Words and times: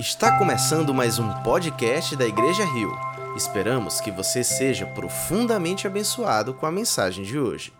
Está 0.00 0.38
começando 0.38 0.94
mais 0.94 1.18
um 1.18 1.28
podcast 1.42 2.16
da 2.16 2.26
Igreja 2.26 2.64
Rio. 2.64 2.90
Esperamos 3.36 4.00
que 4.00 4.10
você 4.10 4.42
seja 4.42 4.86
profundamente 4.86 5.86
abençoado 5.86 6.54
com 6.54 6.64
a 6.64 6.72
mensagem 6.72 7.22
de 7.22 7.38
hoje. 7.38 7.70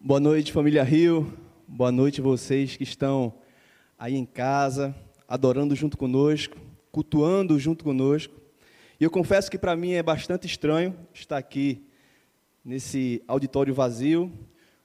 Boa 0.00 0.20
noite, 0.20 0.52
família 0.52 0.84
Rio. 0.84 1.36
Boa 1.66 1.90
noite 1.90 2.20
vocês 2.20 2.76
que 2.76 2.84
estão 2.84 3.34
aí 3.98 4.14
em 4.14 4.24
casa, 4.24 4.94
adorando 5.26 5.74
junto 5.74 5.98
conosco, 5.98 6.56
cultuando 6.92 7.58
junto 7.58 7.82
conosco. 7.82 8.40
E 9.00 9.02
eu 9.02 9.10
confesso 9.10 9.50
que 9.50 9.58
para 9.58 9.74
mim 9.74 9.94
é 9.94 10.02
bastante 10.02 10.46
estranho 10.46 10.96
estar 11.12 11.38
aqui 11.38 11.84
nesse 12.64 13.22
auditório 13.28 13.74
vazio. 13.74 14.32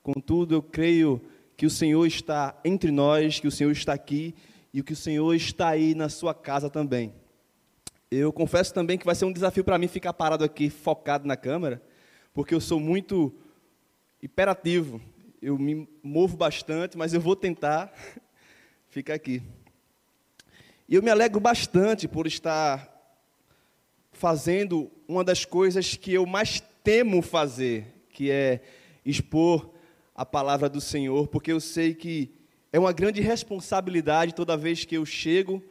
Contudo, 0.03 0.55
eu 0.55 0.61
creio 0.61 1.21
que 1.55 1.65
o 1.65 1.69
Senhor 1.69 2.05
está 2.05 2.59
entre 2.65 2.91
nós, 2.91 3.39
que 3.39 3.47
o 3.47 3.51
Senhor 3.51 3.71
está 3.71 3.93
aqui 3.93 4.35
e 4.73 4.83
que 4.83 4.93
o 4.93 4.95
Senhor 4.95 5.33
está 5.33 5.69
aí 5.69 5.95
na 5.95 6.09
sua 6.09 6.33
casa 6.33 6.69
também. 6.69 7.13
Eu 8.11 8.33
confesso 8.33 8.73
também 8.73 8.97
que 8.97 9.05
vai 9.05 9.15
ser 9.15 9.25
um 9.25 9.31
desafio 9.31 9.63
para 9.63 9.77
mim 9.77 9.87
ficar 9.87 10.13
parado 10.13 10.43
aqui, 10.43 10.69
focado 10.69 11.27
na 11.27 11.37
câmera, 11.37 11.81
porque 12.33 12.53
eu 12.53 12.59
sou 12.59 12.79
muito 12.79 13.33
hiperativo, 14.21 14.99
eu 15.41 15.57
me 15.57 15.87
movo 16.03 16.35
bastante, 16.35 16.97
mas 16.97 17.13
eu 17.13 17.21
vou 17.21 17.35
tentar 17.35 17.93
ficar 18.89 19.13
aqui. 19.13 19.41
E 20.87 20.95
eu 20.95 21.03
me 21.03 21.11
alegro 21.11 21.39
bastante 21.39 22.07
por 22.07 22.25
estar 22.25 22.89
fazendo 24.11 24.91
uma 25.07 25.23
das 25.23 25.45
coisas 25.45 25.95
que 25.95 26.13
eu 26.13 26.25
mais 26.25 26.63
temo 26.83 27.21
fazer, 27.21 27.87
que 28.09 28.31
é 28.31 28.61
expor 29.05 29.71
a 30.15 30.25
palavra 30.25 30.69
do 30.69 30.81
Senhor, 30.81 31.27
porque 31.27 31.51
eu 31.51 31.59
sei 31.59 31.93
que 31.93 32.31
é 32.71 32.79
uma 32.79 32.91
grande 32.91 33.21
responsabilidade 33.21 34.35
toda 34.35 34.57
vez 34.57 34.85
que 34.85 34.95
eu 34.95 35.05
chego, 35.05 35.63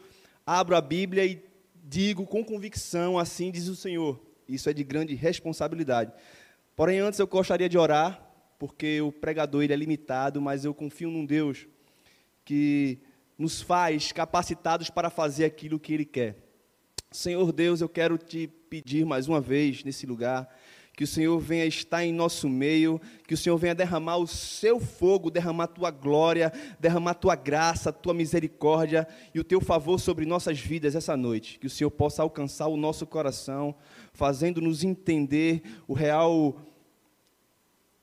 abro 0.46 0.76
a 0.76 0.80
Bíblia 0.80 1.24
e 1.24 1.42
digo 1.74 2.26
com 2.26 2.44
convicção, 2.44 3.18
assim 3.18 3.50
diz 3.50 3.68
o 3.68 3.76
Senhor. 3.76 4.20
Isso 4.48 4.68
é 4.70 4.72
de 4.72 4.82
grande 4.82 5.14
responsabilidade. 5.14 6.12
Porém, 6.74 7.00
antes 7.00 7.18
eu 7.18 7.26
gostaria 7.26 7.68
de 7.68 7.76
orar 7.76 8.24
porque 8.58 9.00
o 9.00 9.12
pregador 9.12 9.62
ele 9.62 9.72
é 9.72 9.76
limitado, 9.76 10.40
mas 10.40 10.64
eu 10.64 10.74
confio 10.74 11.10
num 11.10 11.24
Deus 11.24 11.66
que 12.44 12.98
nos 13.38 13.62
faz 13.62 14.10
capacitados 14.10 14.90
para 14.90 15.10
fazer 15.10 15.44
aquilo 15.44 15.78
que 15.78 15.94
Ele 15.94 16.04
quer. 16.04 16.36
Senhor 17.10 17.52
Deus, 17.52 17.80
eu 17.80 17.88
quero 17.88 18.18
te 18.18 18.48
pedir 18.68 19.06
mais 19.06 19.28
uma 19.28 19.40
vez 19.40 19.84
nesse 19.84 20.06
lugar 20.06 20.48
que 20.98 21.04
o 21.04 21.06
Senhor 21.06 21.38
venha 21.38 21.64
estar 21.64 22.04
em 22.04 22.12
nosso 22.12 22.48
meio, 22.48 23.00
que 23.24 23.32
o 23.32 23.36
Senhor 23.36 23.56
venha 23.56 23.72
derramar 23.72 24.16
o 24.16 24.26
seu 24.26 24.80
fogo, 24.80 25.30
derramar 25.30 25.62
a 25.62 25.68
tua 25.68 25.90
glória, 25.92 26.52
derramar 26.80 27.12
a 27.12 27.14
tua 27.14 27.36
graça, 27.36 27.90
a 27.90 27.92
tua 27.92 28.12
misericórdia 28.12 29.06
e 29.32 29.38
o 29.38 29.44
teu 29.44 29.60
favor 29.60 30.00
sobre 30.00 30.26
nossas 30.26 30.58
vidas 30.58 30.96
essa 30.96 31.16
noite. 31.16 31.56
Que 31.60 31.68
o 31.68 31.70
Senhor 31.70 31.92
possa 31.92 32.20
alcançar 32.22 32.66
o 32.66 32.76
nosso 32.76 33.06
coração, 33.06 33.76
fazendo-nos 34.12 34.82
entender 34.82 35.62
o 35.86 35.94
real 35.94 36.60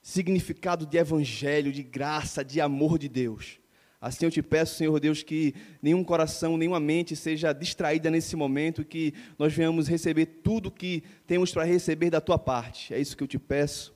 significado 0.02 0.86
de 0.86 0.98
evangelho, 0.98 1.74
de 1.74 1.84
graça, 1.84 2.46
de 2.46 2.62
amor 2.62 2.98
de 2.98 3.10
Deus. 3.10 3.60
Assim 4.06 4.26
eu 4.26 4.30
te 4.30 4.44
peço, 4.44 4.76
Senhor 4.76 5.00
Deus, 5.00 5.24
que 5.24 5.56
nenhum 5.82 6.04
coração, 6.04 6.58
nenhuma 6.58 6.80
mente 6.80 7.16
seja 7.16 7.52
distraída 7.52 8.12
nesse 8.12 8.36
momento, 8.36 8.86
que 8.86 9.16
nós 9.36 9.52
venhamos 9.52 9.88
receber 9.88 10.28
tudo 10.44 10.70
que 10.70 11.02
temos 11.26 11.52
para 11.52 11.64
receber 11.64 12.12
da 12.12 12.22
tua 12.22 12.38
parte. 12.38 12.94
É 12.94 13.00
isso 13.00 13.18
que 13.18 13.24
eu 13.24 13.28
te 13.28 13.40
peço, 13.40 13.96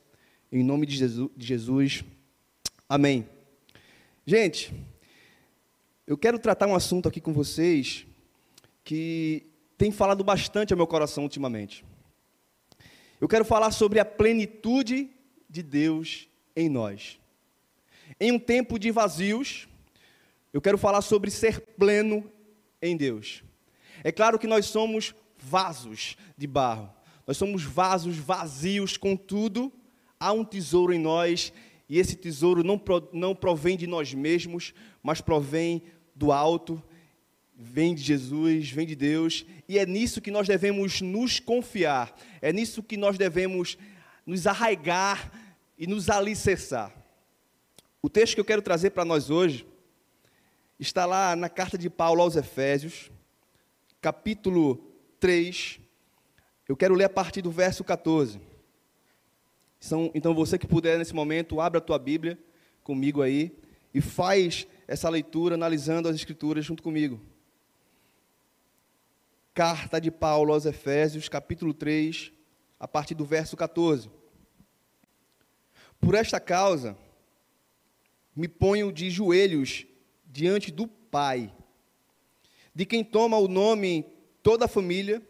em 0.50 0.64
nome 0.64 0.84
de 0.84 0.96
Jesus. 1.36 2.02
Amém. 2.88 3.24
Gente, 4.26 4.74
eu 6.04 6.18
quero 6.18 6.40
tratar 6.40 6.66
um 6.66 6.74
assunto 6.74 7.08
aqui 7.08 7.20
com 7.20 7.32
vocês 7.32 8.04
que 8.82 9.46
tem 9.78 9.92
falado 9.92 10.24
bastante 10.24 10.72
ao 10.72 10.76
meu 10.76 10.88
coração 10.88 11.22
ultimamente. 11.22 11.84
Eu 13.20 13.28
quero 13.28 13.44
falar 13.44 13.70
sobre 13.70 14.00
a 14.00 14.04
plenitude 14.04 15.08
de 15.48 15.62
Deus 15.62 16.28
em 16.56 16.68
nós. 16.68 17.20
Em 18.18 18.32
um 18.32 18.40
tempo 18.40 18.76
de 18.76 18.90
vazios, 18.90 19.68
eu 20.52 20.60
quero 20.60 20.78
falar 20.78 21.02
sobre 21.02 21.30
ser 21.30 21.60
pleno 21.60 22.30
em 22.82 22.96
Deus. 22.96 23.42
É 24.02 24.10
claro 24.10 24.38
que 24.38 24.46
nós 24.46 24.66
somos 24.66 25.14
vasos 25.38 26.16
de 26.36 26.46
barro, 26.46 26.90
nós 27.26 27.36
somos 27.36 27.62
vasos 27.62 28.16
vazios, 28.16 28.96
contudo, 28.96 29.72
há 30.18 30.32
um 30.32 30.44
tesouro 30.44 30.92
em 30.92 30.98
nós, 30.98 31.52
e 31.88 31.98
esse 31.98 32.16
tesouro 32.16 32.62
não, 32.62 32.80
não 33.12 33.34
provém 33.34 33.76
de 33.76 33.86
nós 33.86 34.12
mesmos, 34.12 34.74
mas 35.02 35.20
provém 35.20 35.82
do 36.14 36.32
alto, 36.32 36.82
vem 37.56 37.94
de 37.94 38.02
Jesus, 38.02 38.70
vem 38.70 38.86
de 38.86 38.96
Deus, 38.96 39.44
e 39.68 39.78
é 39.78 39.86
nisso 39.86 40.20
que 40.20 40.30
nós 40.30 40.48
devemos 40.48 41.00
nos 41.00 41.38
confiar, 41.38 42.14
é 42.40 42.52
nisso 42.52 42.82
que 42.82 42.96
nós 42.96 43.16
devemos 43.16 43.76
nos 44.26 44.46
arraigar 44.46 45.30
e 45.78 45.86
nos 45.86 46.08
alicerçar. 46.08 46.92
O 48.02 48.08
texto 48.08 48.34
que 48.34 48.40
eu 48.40 48.44
quero 48.44 48.62
trazer 48.62 48.90
para 48.90 49.04
nós 49.04 49.30
hoje 49.30 49.66
está 50.80 51.04
lá 51.04 51.36
na 51.36 51.50
carta 51.50 51.76
de 51.76 51.90
Paulo 51.90 52.22
aos 52.22 52.36
Efésios, 52.36 53.10
capítulo 54.00 54.82
3. 55.20 55.78
Eu 56.66 56.74
quero 56.74 56.94
ler 56.94 57.04
a 57.04 57.10
partir 57.10 57.42
do 57.42 57.50
verso 57.50 57.84
14. 57.84 58.40
Então, 60.14 60.34
você 60.34 60.58
que 60.58 60.66
puder 60.66 60.98
nesse 60.98 61.14
momento, 61.14 61.60
abra 61.60 61.78
a 61.78 61.82
tua 61.82 61.98
Bíblia 61.98 62.38
comigo 62.82 63.20
aí 63.20 63.54
e 63.92 64.00
faz 64.00 64.66
essa 64.88 65.08
leitura 65.10 65.54
analisando 65.54 66.08
as 66.08 66.16
Escrituras 66.16 66.64
junto 66.64 66.82
comigo. 66.82 67.20
Carta 69.52 70.00
de 70.00 70.10
Paulo 70.10 70.54
aos 70.54 70.64
Efésios, 70.64 71.28
capítulo 71.28 71.74
3, 71.74 72.32
a 72.78 72.88
partir 72.88 73.14
do 73.14 73.24
verso 73.26 73.54
14. 73.54 74.10
Por 76.00 76.14
esta 76.14 76.40
causa, 76.40 76.96
me 78.34 78.48
ponho 78.48 78.90
de 78.90 79.10
joelhos 79.10 79.84
diante 80.30 80.70
do 80.70 80.86
Pai, 80.86 81.52
de 82.74 82.86
quem 82.86 83.02
toma 83.02 83.36
o 83.36 83.48
nome 83.48 84.06
toda 84.42 84.66
a 84.66 84.68
família, 84.68 85.20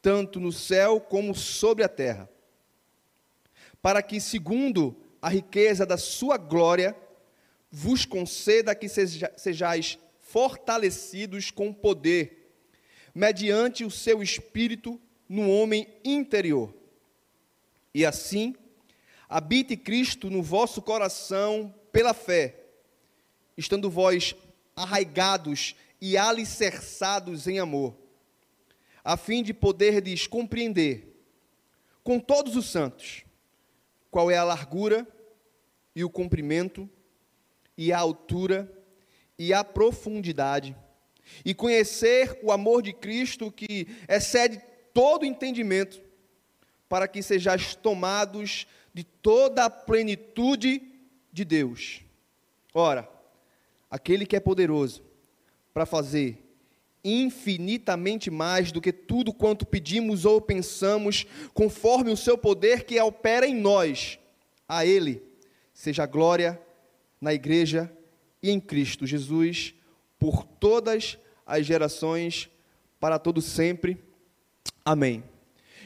tanto 0.00 0.38
no 0.38 0.52
céu 0.52 1.00
como 1.00 1.34
sobre 1.34 1.82
a 1.82 1.88
terra, 1.88 2.30
para 3.82 4.00
que, 4.02 4.20
segundo 4.20 4.96
a 5.20 5.28
riqueza 5.28 5.84
da 5.84 5.96
sua 5.96 6.36
glória, 6.36 6.96
vos 7.70 8.04
conceda 8.04 8.74
que 8.74 8.88
seja, 8.88 9.32
sejais 9.36 9.98
fortalecidos 10.20 11.50
com 11.50 11.72
poder, 11.72 12.54
mediante 13.14 13.84
o 13.84 13.90
seu 13.90 14.22
espírito 14.22 15.00
no 15.28 15.50
homem 15.50 15.88
interior. 16.04 16.72
E 17.92 18.06
assim, 18.06 18.54
habite 19.28 19.76
Cristo 19.76 20.30
no 20.30 20.42
vosso 20.42 20.80
coração 20.80 21.74
pela 21.90 22.14
fé, 22.14 22.65
estando 23.56 23.90
vós 23.90 24.34
arraigados 24.74 25.74
e 26.00 26.16
alicerçados 26.16 27.46
em 27.46 27.58
amor, 27.58 27.96
a 29.02 29.16
fim 29.16 29.42
de 29.42 29.54
poderdes 29.54 30.26
compreender 30.26 31.16
com 32.02 32.20
todos 32.20 32.56
os 32.56 32.66
santos 32.70 33.24
qual 34.10 34.30
é 34.30 34.36
a 34.36 34.44
largura 34.44 35.06
e 35.94 36.04
o 36.04 36.10
comprimento 36.10 36.88
e 37.76 37.92
a 37.92 37.98
altura 37.98 38.72
e 39.38 39.52
a 39.52 39.62
profundidade, 39.62 40.76
e 41.44 41.52
conhecer 41.54 42.38
o 42.42 42.50
amor 42.50 42.82
de 42.82 42.92
Cristo 42.92 43.52
que 43.52 43.86
excede 44.08 44.60
todo 44.94 45.26
entendimento, 45.26 46.00
para 46.88 47.08
que 47.08 47.22
sejais 47.22 47.74
tomados 47.74 48.66
de 48.94 49.04
toda 49.04 49.64
a 49.64 49.70
plenitude 49.70 50.80
de 51.32 51.44
Deus. 51.44 52.00
Ora, 52.72 53.15
aquele 53.96 54.26
que 54.26 54.36
é 54.36 54.40
poderoso 54.40 55.02
para 55.72 55.86
fazer 55.86 56.42
infinitamente 57.02 58.30
mais 58.30 58.70
do 58.70 58.80
que 58.80 58.92
tudo 58.92 59.32
quanto 59.32 59.64
pedimos 59.64 60.24
ou 60.24 60.40
pensamos, 60.40 61.24
conforme 61.54 62.10
o 62.10 62.16
seu 62.16 62.36
poder 62.36 62.84
que 62.84 63.00
opera 63.00 63.46
em 63.46 63.54
nós, 63.54 64.18
a 64.68 64.84
Ele 64.84 65.22
seja 65.72 66.04
glória 66.04 66.60
na 67.20 67.32
igreja 67.32 67.90
e 68.42 68.50
em 68.50 68.60
Cristo 68.60 69.06
Jesus, 69.06 69.74
por 70.18 70.44
todas 70.44 71.16
as 71.46 71.64
gerações, 71.64 72.50
para 72.98 73.18
todo 73.18 73.40
sempre. 73.40 74.02
Amém. 74.84 75.22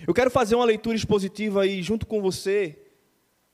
Eu 0.07 0.15
quero 0.15 0.31
fazer 0.31 0.55
uma 0.55 0.65
leitura 0.65 0.97
expositiva 0.97 1.63
aí 1.63 1.83
junto 1.83 2.07
com 2.07 2.21
você 2.23 2.79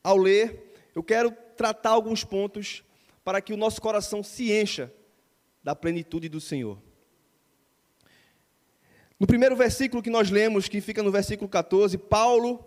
ao 0.03 0.17
ler, 0.17 0.73
eu 0.95 1.03
quero 1.03 1.33
tratar 1.57 1.91
alguns 1.91 2.23
pontos 2.23 2.85
para 3.27 3.41
que 3.41 3.53
o 3.53 3.57
nosso 3.57 3.83
coração 3.83 4.23
se 4.23 4.53
encha 4.53 4.95
da 5.61 5.75
plenitude 5.75 6.29
do 6.29 6.41
Senhor. 6.41 6.81
No 9.19 9.27
primeiro 9.27 9.57
versículo 9.57 10.01
que 10.01 10.09
nós 10.09 10.31
lemos, 10.31 10.69
que 10.69 10.81
fica 10.81 11.03
no 11.03 11.11
versículo 11.11 11.51
14, 11.51 11.99
Paulo, 11.99 12.65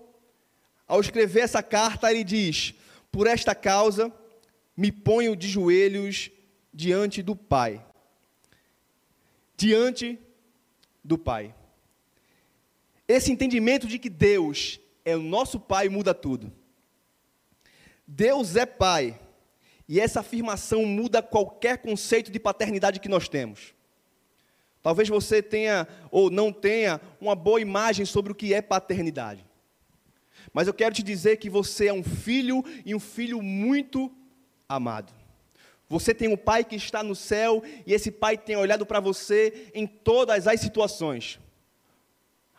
ao 0.85 0.99
escrever 0.99 1.43
essa 1.43 1.63
carta, 1.63 2.11
ele 2.11 2.25
diz: 2.25 2.73
Por 3.09 3.25
esta 3.25 3.55
causa 3.55 4.13
me 4.75 4.91
ponho 4.91 5.33
de 5.33 5.47
joelhos 5.47 6.29
diante 6.73 7.23
do 7.23 7.37
Pai. 7.37 7.81
Diante 9.55 10.19
do 11.01 11.17
Pai. 11.17 11.55
Esse 13.07 13.31
entendimento 13.31 13.87
de 13.87 13.97
que 13.97 14.09
Deus 14.09 14.77
é 15.05 15.15
o 15.15 15.21
nosso 15.21 15.57
Pai 15.57 15.87
muda 15.87 16.13
tudo. 16.13 16.51
Deus 18.05 18.57
é 18.57 18.65
Pai. 18.65 19.17
E 19.89 19.99
essa 19.99 20.19
afirmação 20.19 20.85
muda 20.85 21.19
qualquer 21.19 21.79
conceito 21.79 22.31
de 22.31 22.39
paternidade 22.39 22.99
que 22.99 23.09
nós 23.09 23.27
temos. 23.27 23.73
Talvez 24.83 25.09
você 25.09 25.41
tenha 25.41 25.87
ou 26.11 26.29
não 26.29 26.53
tenha 26.53 27.01
uma 27.19 27.35
boa 27.35 27.59
imagem 27.59 28.05
sobre 28.05 28.31
o 28.31 28.35
que 28.35 28.53
é 28.53 28.61
paternidade. 28.61 29.43
Mas 30.53 30.67
eu 30.67 30.75
quero 30.75 30.93
te 30.93 31.01
dizer 31.01 31.37
que 31.37 31.49
você 31.49 31.87
é 31.87 31.93
um 31.93 32.03
filho 32.03 32.63
e 32.85 32.93
um 32.93 32.99
filho 32.99 33.41
muito 33.41 34.11
amado. 34.67 35.11
Você 35.89 36.13
tem 36.13 36.27
um 36.27 36.37
pai 36.37 36.63
que 36.63 36.75
está 36.75 37.01
no 37.01 37.15
céu 37.15 37.63
e 37.83 37.91
esse 37.91 38.11
pai 38.11 38.37
tem 38.37 38.55
olhado 38.55 38.85
para 38.85 38.99
você 38.99 39.71
em 39.73 39.87
todas 39.87 40.45
as 40.47 40.61
situações. 40.61 41.39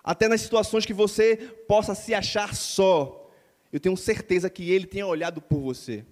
Até 0.03 0.26
nas 0.26 0.41
situações 0.41 0.85
que 0.85 0.93
você 0.93 1.37
possa 1.69 1.94
se 1.94 2.12
achar 2.12 2.56
só. 2.56 3.31
Eu 3.73 3.79
tenho 3.79 3.97
certeza 3.97 4.50
que 4.50 4.69
ele 4.69 4.85
tem 4.85 5.05
olhado 5.05 5.41
por 5.41 5.61
você. 5.61 6.05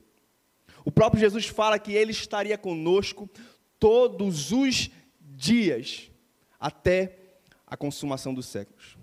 O 0.84 0.90
próprio 0.90 1.20
Jesus 1.20 1.46
fala 1.46 1.78
que 1.78 1.92
ele 1.92 2.12
estaria 2.12 2.56
conosco 2.56 3.28
todos 3.78 4.52
os 4.52 4.90
dias 5.20 6.10
até 6.58 7.16
a 7.66 7.76
consumação 7.76 8.34
dos 8.34 8.46
séculos. 8.46 8.96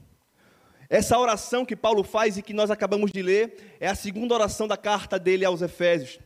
Essa 0.90 1.18
oração 1.18 1.66
que 1.66 1.76
Paulo 1.76 2.04
faz 2.04 2.38
e 2.38 2.42
que 2.42 2.54
nós 2.54 2.70
acabamos 2.70 3.12
de 3.12 3.22
ler 3.22 3.78
é 3.80 3.88
a 3.88 3.96
segunda 3.96 4.34
oração 4.34 4.68
da 4.68 4.78
carta 4.78 5.18
dele 5.18 5.46
aos 5.46 5.62
Efésios, 5.62 6.20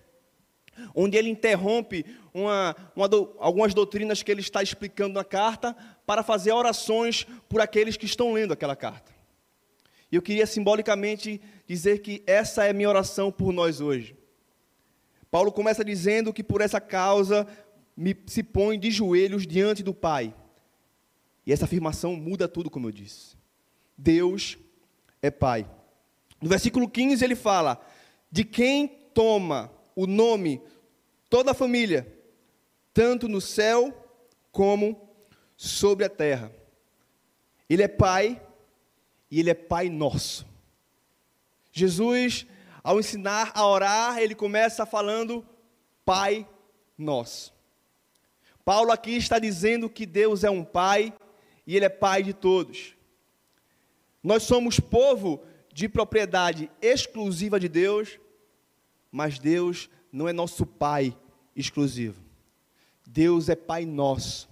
onde 0.93 1.17
ele 1.17 1.29
interrompe 1.29 2.05
uma, 2.33 2.75
uma 2.95 3.07
do, 3.07 3.35
algumas 3.39 3.73
doutrinas 3.73 4.21
que 4.21 4.31
ele 4.31 4.41
está 4.41 4.61
explicando 4.61 5.13
na 5.13 5.23
carta 5.23 5.75
para 6.05 6.23
fazer 6.23 6.51
orações 6.51 7.25
por 7.47 7.61
aqueles 7.61 7.95
que 7.95 8.05
estão 8.05 8.33
lendo 8.33 8.53
aquela 8.53 8.75
carta. 8.75 9.11
E 10.11 10.15
eu 10.15 10.21
queria 10.21 10.47
simbolicamente 10.47 11.39
dizer 11.67 11.99
que 11.99 12.23
essa 12.25 12.65
é 12.65 12.71
a 12.71 12.73
minha 12.73 12.89
oração 12.89 13.31
por 13.31 13.53
nós 13.53 13.79
hoje. 13.79 14.19
Paulo 15.31 15.51
começa 15.51 15.83
dizendo 15.83 16.33
que 16.33 16.43
por 16.43 16.61
essa 16.61 16.81
causa 16.81 17.47
me, 17.95 18.15
se 18.27 18.41
põe 18.41 18.79
de 18.79 18.89
joelhos 18.89 19.45
diante 19.45 19.83
do 19.83 19.93
Pai. 19.93 20.33
E 21.45 21.51
essa 21.51 21.65
afirmação 21.65 22.15
muda 22.15 22.47
tudo, 22.47 22.69
como 22.69 22.87
eu 22.87 22.91
disse. 22.91 23.37
Deus 23.97 24.57
é 25.21 25.29
Pai. 25.29 25.69
No 26.41 26.49
versículo 26.49 26.89
15 26.89 27.23
ele 27.23 27.35
fala: 27.35 27.79
De 28.31 28.43
quem 28.43 28.87
toma 28.87 29.71
o 29.95 30.07
nome 30.07 30.61
toda 31.29 31.51
a 31.51 31.55
família, 31.55 32.07
tanto 32.93 33.27
no 33.27 33.41
céu 33.41 33.93
como 34.51 35.09
sobre 35.55 36.05
a 36.05 36.09
terra. 36.09 36.51
Ele 37.69 37.83
é 37.83 37.87
Pai 37.87 38.41
e 39.29 39.39
Ele 39.39 39.49
é 39.49 39.53
Pai 39.53 39.89
nosso. 39.89 40.47
Jesus, 41.71 42.47
ao 42.83 42.99
ensinar 42.99 43.51
a 43.55 43.65
orar, 43.67 44.17
ele 44.19 44.35
começa 44.35 44.85
falando 44.85 45.45
Pai 46.05 46.47
nosso. 46.97 47.53
Paulo 48.63 48.91
aqui 48.91 49.15
está 49.15 49.39
dizendo 49.39 49.89
que 49.89 50.05
Deus 50.05 50.43
é 50.43 50.49
um 50.49 50.63
Pai 50.63 51.13
e 51.65 51.75
Ele 51.75 51.85
é 51.85 51.89
Pai 51.89 52.21
de 52.21 52.33
todos. 52.33 52.95
Nós 54.23 54.43
somos 54.43 54.79
povo 54.79 55.43
de 55.73 55.87
propriedade 55.87 56.69
exclusiva 56.81 57.59
de 57.59 57.67
Deus, 57.69 58.19
mas 59.11 59.39
Deus 59.39 59.89
não 60.11 60.27
é 60.27 60.33
nosso 60.33 60.65
Pai 60.65 61.15
exclusivo. 61.55 62.21
Deus 63.07 63.49
é 63.49 63.55
Pai 63.55 63.85
nosso, 63.85 64.47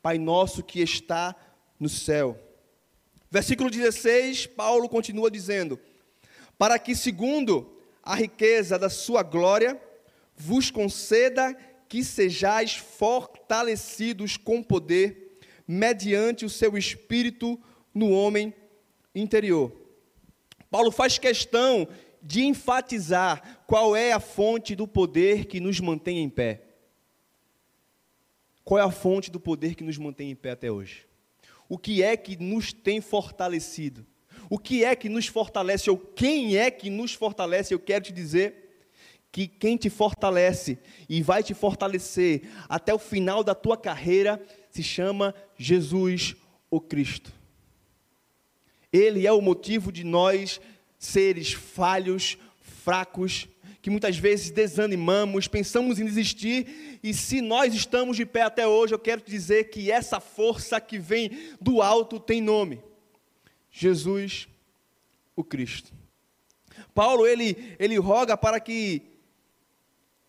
Pai 0.00 0.16
nosso 0.18 0.62
que 0.62 0.80
está 0.80 1.34
no 1.78 1.88
céu. 1.88 2.38
Versículo 3.30 3.70
16, 3.70 4.46
Paulo 4.46 4.88
continua 4.88 5.30
dizendo: 5.30 5.80
Para 6.60 6.78
que, 6.78 6.94
segundo 6.94 7.74
a 8.02 8.14
riqueza 8.14 8.78
da 8.78 8.90
sua 8.90 9.22
glória, 9.22 9.80
vos 10.36 10.70
conceda 10.70 11.54
que 11.88 12.04
sejais 12.04 12.76
fortalecidos 12.76 14.36
com 14.36 14.62
poder, 14.62 15.40
mediante 15.66 16.44
o 16.44 16.50
seu 16.50 16.76
espírito 16.76 17.58
no 17.94 18.10
homem 18.10 18.52
interior. 19.14 19.72
Paulo 20.70 20.90
faz 20.90 21.16
questão 21.16 21.88
de 22.22 22.44
enfatizar 22.44 23.64
qual 23.66 23.96
é 23.96 24.12
a 24.12 24.20
fonte 24.20 24.76
do 24.76 24.86
poder 24.86 25.46
que 25.46 25.60
nos 25.60 25.80
mantém 25.80 26.18
em 26.18 26.28
pé. 26.28 26.62
Qual 28.62 28.78
é 28.78 28.82
a 28.82 28.90
fonte 28.90 29.30
do 29.30 29.40
poder 29.40 29.74
que 29.74 29.82
nos 29.82 29.96
mantém 29.96 30.30
em 30.30 30.36
pé 30.36 30.50
até 30.50 30.70
hoje? 30.70 31.06
O 31.70 31.78
que 31.78 32.02
é 32.02 32.18
que 32.18 32.36
nos 32.36 32.70
tem 32.70 33.00
fortalecido? 33.00 34.06
O 34.50 34.58
que 34.58 34.82
é 34.82 34.96
que 34.96 35.08
nos 35.08 35.28
fortalece 35.28 35.88
ou 35.88 35.96
quem 35.96 36.56
é 36.56 36.72
que 36.72 36.90
nos 36.90 37.14
fortalece? 37.14 37.72
Eu 37.72 37.78
quero 37.78 38.06
te 38.06 38.12
dizer 38.12 38.88
que 39.30 39.46
quem 39.46 39.76
te 39.76 39.88
fortalece 39.88 40.76
e 41.08 41.22
vai 41.22 41.40
te 41.40 41.54
fortalecer 41.54 42.42
até 42.68 42.92
o 42.92 42.98
final 42.98 43.44
da 43.44 43.54
tua 43.54 43.76
carreira 43.76 44.44
se 44.68 44.82
chama 44.82 45.32
Jesus 45.56 46.34
o 46.68 46.80
Cristo. 46.80 47.32
Ele 48.92 49.24
é 49.24 49.32
o 49.32 49.40
motivo 49.40 49.92
de 49.92 50.02
nós 50.02 50.60
seres 50.98 51.52
falhos, 51.52 52.36
fracos, 52.60 53.46
que 53.80 53.88
muitas 53.88 54.16
vezes 54.16 54.50
desanimamos, 54.50 55.46
pensamos 55.46 56.00
em 56.00 56.04
desistir, 56.04 56.98
e 57.02 57.14
se 57.14 57.40
nós 57.40 57.72
estamos 57.72 58.16
de 58.16 58.26
pé 58.26 58.42
até 58.42 58.66
hoje, 58.66 58.92
eu 58.92 58.98
quero 58.98 59.20
te 59.20 59.30
dizer 59.30 59.70
que 59.70 59.92
essa 59.92 60.18
força 60.18 60.80
que 60.80 60.98
vem 60.98 61.30
do 61.60 61.80
alto 61.80 62.18
tem 62.18 62.40
nome: 62.40 62.82
Jesus, 63.70 64.48
o 65.36 65.44
Cristo. 65.44 65.92
Paulo 66.94 67.26
ele, 67.26 67.76
ele 67.78 67.98
roga 67.98 68.36
para 68.36 68.58
que, 68.58 69.02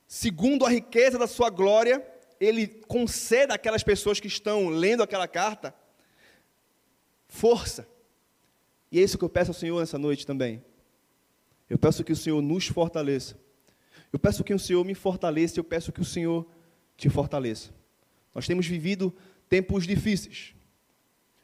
segundo 0.07 0.65
a 0.65 0.69
riqueza 0.69 1.17
da 1.17 1.27
sua 1.27 1.49
glória, 1.49 2.05
ele 2.39 2.67
conceda 2.67 3.55
àquelas 3.55 3.83
pessoas 3.83 4.19
que 4.19 4.27
estão 4.27 4.69
lendo 4.69 5.03
aquela 5.03 5.27
carta 5.27 5.73
força, 7.27 7.87
e 8.91 8.99
é 8.99 9.03
isso 9.03 9.17
que 9.17 9.23
eu 9.23 9.29
peço 9.29 9.51
ao 9.51 9.55
Senhor 9.55 9.79
nessa 9.79 9.97
noite 9.97 10.27
também. 10.27 10.61
Eu 11.69 11.79
peço 11.79 12.03
que 12.03 12.11
o 12.11 12.15
Senhor 12.15 12.41
nos 12.41 12.67
fortaleça. 12.67 13.39
Eu 14.11 14.19
peço 14.19 14.43
que 14.43 14.53
o 14.53 14.59
Senhor 14.59 14.83
me 14.83 14.93
fortaleça, 14.93 15.57
eu 15.57 15.63
peço 15.63 15.93
que 15.93 16.01
o 16.01 16.05
Senhor 16.05 16.45
te 16.97 17.09
fortaleça. 17.09 17.73
Nós 18.35 18.45
temos 18.45 18.67
vivido 18.67 19.15
tempos 19.47 19.87
difíceis. 19.87 20.53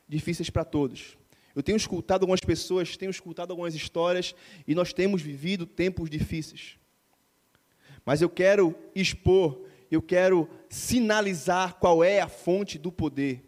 Difíceis 0.10 0.50
para 0.50 0.66
todos. 0.66 1.17
Eu 1.58 1.64
tenho 1.64 1.76
escutado 1.76 2.22
algumas 2.22 2.40
pessoas, 2.40 2.96
tenho 2.98 3.10
escutado 3.10 3.50
algumas 3.50 3.74
histórias 3.74 4.36
e 4.68 4.76
nós 4.76 4.94
temos 4.94 5.24
vivido 5.24 5.66
tempos 5.66 6.08
difíceis. 6.08 6.78
Mas 8.06 8.22
eu 8.22 8.30
quero 8.30 8.76
expor, 8.94 9.66
eu 9.90 10.00
quero 10.00 10.48
sinalizar 10.70 11.74
qual 11.80 12.04
é 12.04 12.22
a 12.22 12.28
fonte 12.28 12.78
do 12.78 12.92
poder. 12.92 13.44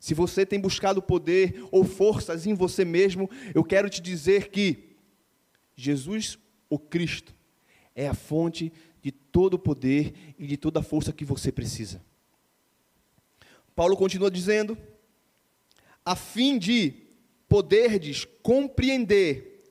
Se 0.00 0.14
você 0.14 0.44
tem 0.44 0.58
buscado 0.58 1.00
poder 1.00 1.64
ou 1.70 1.84
forças 1.84 2.44
em 2.44 2.54
você 2.54 2.84
mesmo, 2.84 3.30
eu 3.54 3.62
quero 3.62 3.88
te 3.88 4.02
dizer 4.02 4.48
que 4.48 4.96
Jesus, 5.76 6.36
o 6.68 6.76
Cristo, 6.76 7.36
é 7.94 8.08
a 8.08 8.14
fonte 8.14 8.72
de 9.00 9.12
todo 9.12 9.54
o 9.54 9.60
poder 9.60 10.12
e 10.36 10.44
de 10.44 10.56
toda 10.56 10.80
a 10.80 10.82
força 10.82 11.12
que 11.12 11.24
você 11.24 11.52
precisa. 11.52 12.02
Paulo 13.76 13.96
continua 13.96 14.28
dizendo: 14.28 14.76
a 16.04 16.16
fim 16.16 16.58
de 16.58 17.11
poderdes 17.52 18.24
compreender 18.42 19.62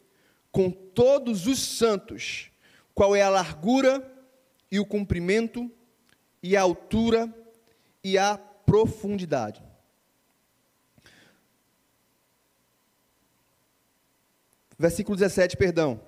com 0.51 0.69
todos 0.69 1.47
os 1.47 1.57
santos 1.57 2.51
qual 2.93 3.15
é 3.15 3.23
a 3.23 3.29
largura 3.29 4.07
e 4.71 4.79
o 4.79 4.85
comprimento 4.85 5.67
e 6.43 6.55
a 6.55 6.61
altura 6.61 7.33
e 8.03 8.19
a 8.19 8.37
profundidade 8.37 9.63
Versículo 14.77 15.17
17, 15.17 15.57
perdão. 15.57 15.99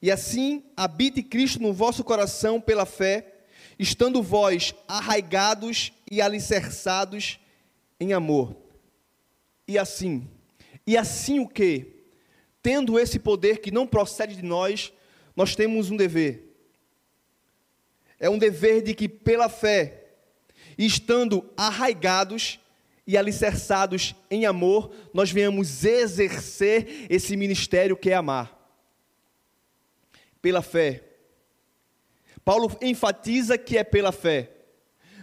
E 0.00 0.12
assim 0.12 0.64
habite 0.76 1.24
Cristo 1.24 1.60
no 1.60 1.72
vosso 1.72 2.04
coração 2.04 2.60
pela 2.60 2.86
fé, 2.86 3.44
estando 3.76 4.22
vós 4.22 4.74
arraigados 4.86 5.92
e 6.08 6.22
alicerçados 6.22 7.40
em 7.98 8.12
amor. 8.12 8.56
E 9.66 9.76
assim, 9.76 10.28
e 10.90 10.96
assim 10.96 11.38
o 11.38 11.46
que? 11.46 12.02
Tendo 12.60 12.98
esse 12.98 13.20
poder 13.20 13.60
que 13.60 13.70
não 13.70 13.86
procede 13.86 14.34
de 14.34 14.42
nós, 14.42 14.92
nós 15.36 15.54
temos 15.54 15.88
um 15.88 15.96
dever. 15.96 16.52
É 18.18 18.28
um 18.28 18.36
dever 18.36 18.82
de 18.82 18.92
que 18.92 19.08
pela 19.08 19.48
fé, 19.48 20.16
estando 20.76 21.48
arraigados 21.56 22.58
e 23.06 23.16
alicerçados 23.16 24.16
em 24.28 24.46
amor, 24.46 24.92
nós 25.14 25.30
venhamos 25.30 25.84
exercer 25.84 27.06
esse 27.08 27.36
ministério 27.36 27.96
que 27.96 28.10
é 28.10 28.14
amar. 28.14 28.58
pela 30.42 30.62
fé. 30.62 31.04
Paulo 32.44 32.76
enfatiza 32.82 33.56
que 33.56 33.78
é 33.78 33.84
pela 33.84 34.10
fé, 34.10 34.50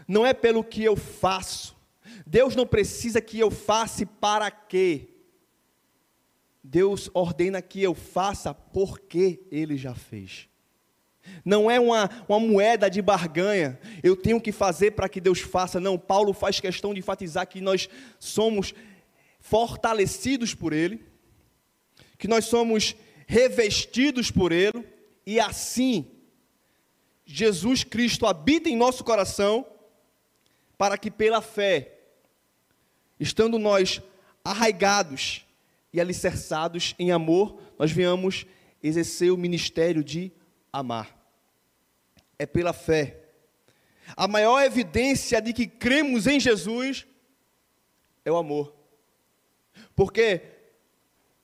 não 0.07 0.25
é 0.25 0.33
pelo 0.33 0.63
que 0.63 0.81
eu 0.81 0.95
faço. 0.95 1.75
Deus 2.25 2.55
não 2.55 2.65
precisa 2.65 3.19
que 3.19 3.37
eu 3.37 3.51
faça 3.51 4.05
para 4.05 4.49
quê? 4.49 5.16
Deus 6.69 7.09
ordena 7.13 7.61
que 7.61 7.81
eu 7.81 7.95
faça 7.95 8.53
porque 8.53 9.39
Ele 9.49 9.77
já 9.77 9.95
fez. 9.95 10.49
Não 11.43 11.71
é 11.71 11.79
uma, 11.79 12.09
uma 12.27 12.39
moeda 12.41 12.89
de 12.89 13.01
barganha, 13.01 13.79
eu 14.03 14.17
tenho 14.17 14.39
que 14.39 14.51
fazer 14.51 14.91
para 14.91 15.07
que 15.07 15.21
Deus 15.21 15.39
faça. 15.39 15.79
Não, 15.79 15.97
Paulo 15.97 16.33
faz 16.33 16.59
questão 16.59 16.93
de 16.93 16.99
enfatizar 16.99 17.47
que 17.47 17.61
nós 17.61 17.89
somos 18.19 18.73
fortalecidos 19.39 20.53
por 20.53 20.73
Ele, 20.73 21.05
que 22.17 22.27
nós 22.27 22.45
somos 22.45 22.97
revestidos 23.25 24.29
por 24.29 24.51
Ele, 24.51 24.85
e 25.25 25.39
assim, 25.39 26.05
Jesus 27.25 27.85
Cristo 27.85 28.25
habita 28.25 28.67
em 28.67 28.75
nosso 28.75 29.05
coração, 29.05 29.65
para 30.77 30.97
que 30.97 31.09
pela 31.09 31.41
fé, 31.41 31.97
estando 33.17 33.57
nós 33.57 34.01
arraigados 34.43 35.46
e 35.93 36.01
alicerçados 36.01 36.93
em 36.99 37.11
amor, 37.11 37.59
nós 37.77 37.91
venhamos 37.91 38.45
exercer 38.81 39.31
o 39.31 39.37
ministério 39.37 40.03
de 40.03 40.31
amar. 40.71 41.15
É 42.37 42.45
pela 42.45 42.73
fé. 42.73 43.23
A 44.15 44.27
maior 44.27 44.61
evidência 44.63 45.41
de 45.41 45.53
que 45.53 45.67
cremos 45.67 46.27
em 46.27 46.39
Jesus 46.39 47.05
é 48.23 48.31
o 48.31 48.37
amor. 48.37 48.73
Porque 49.95 50.41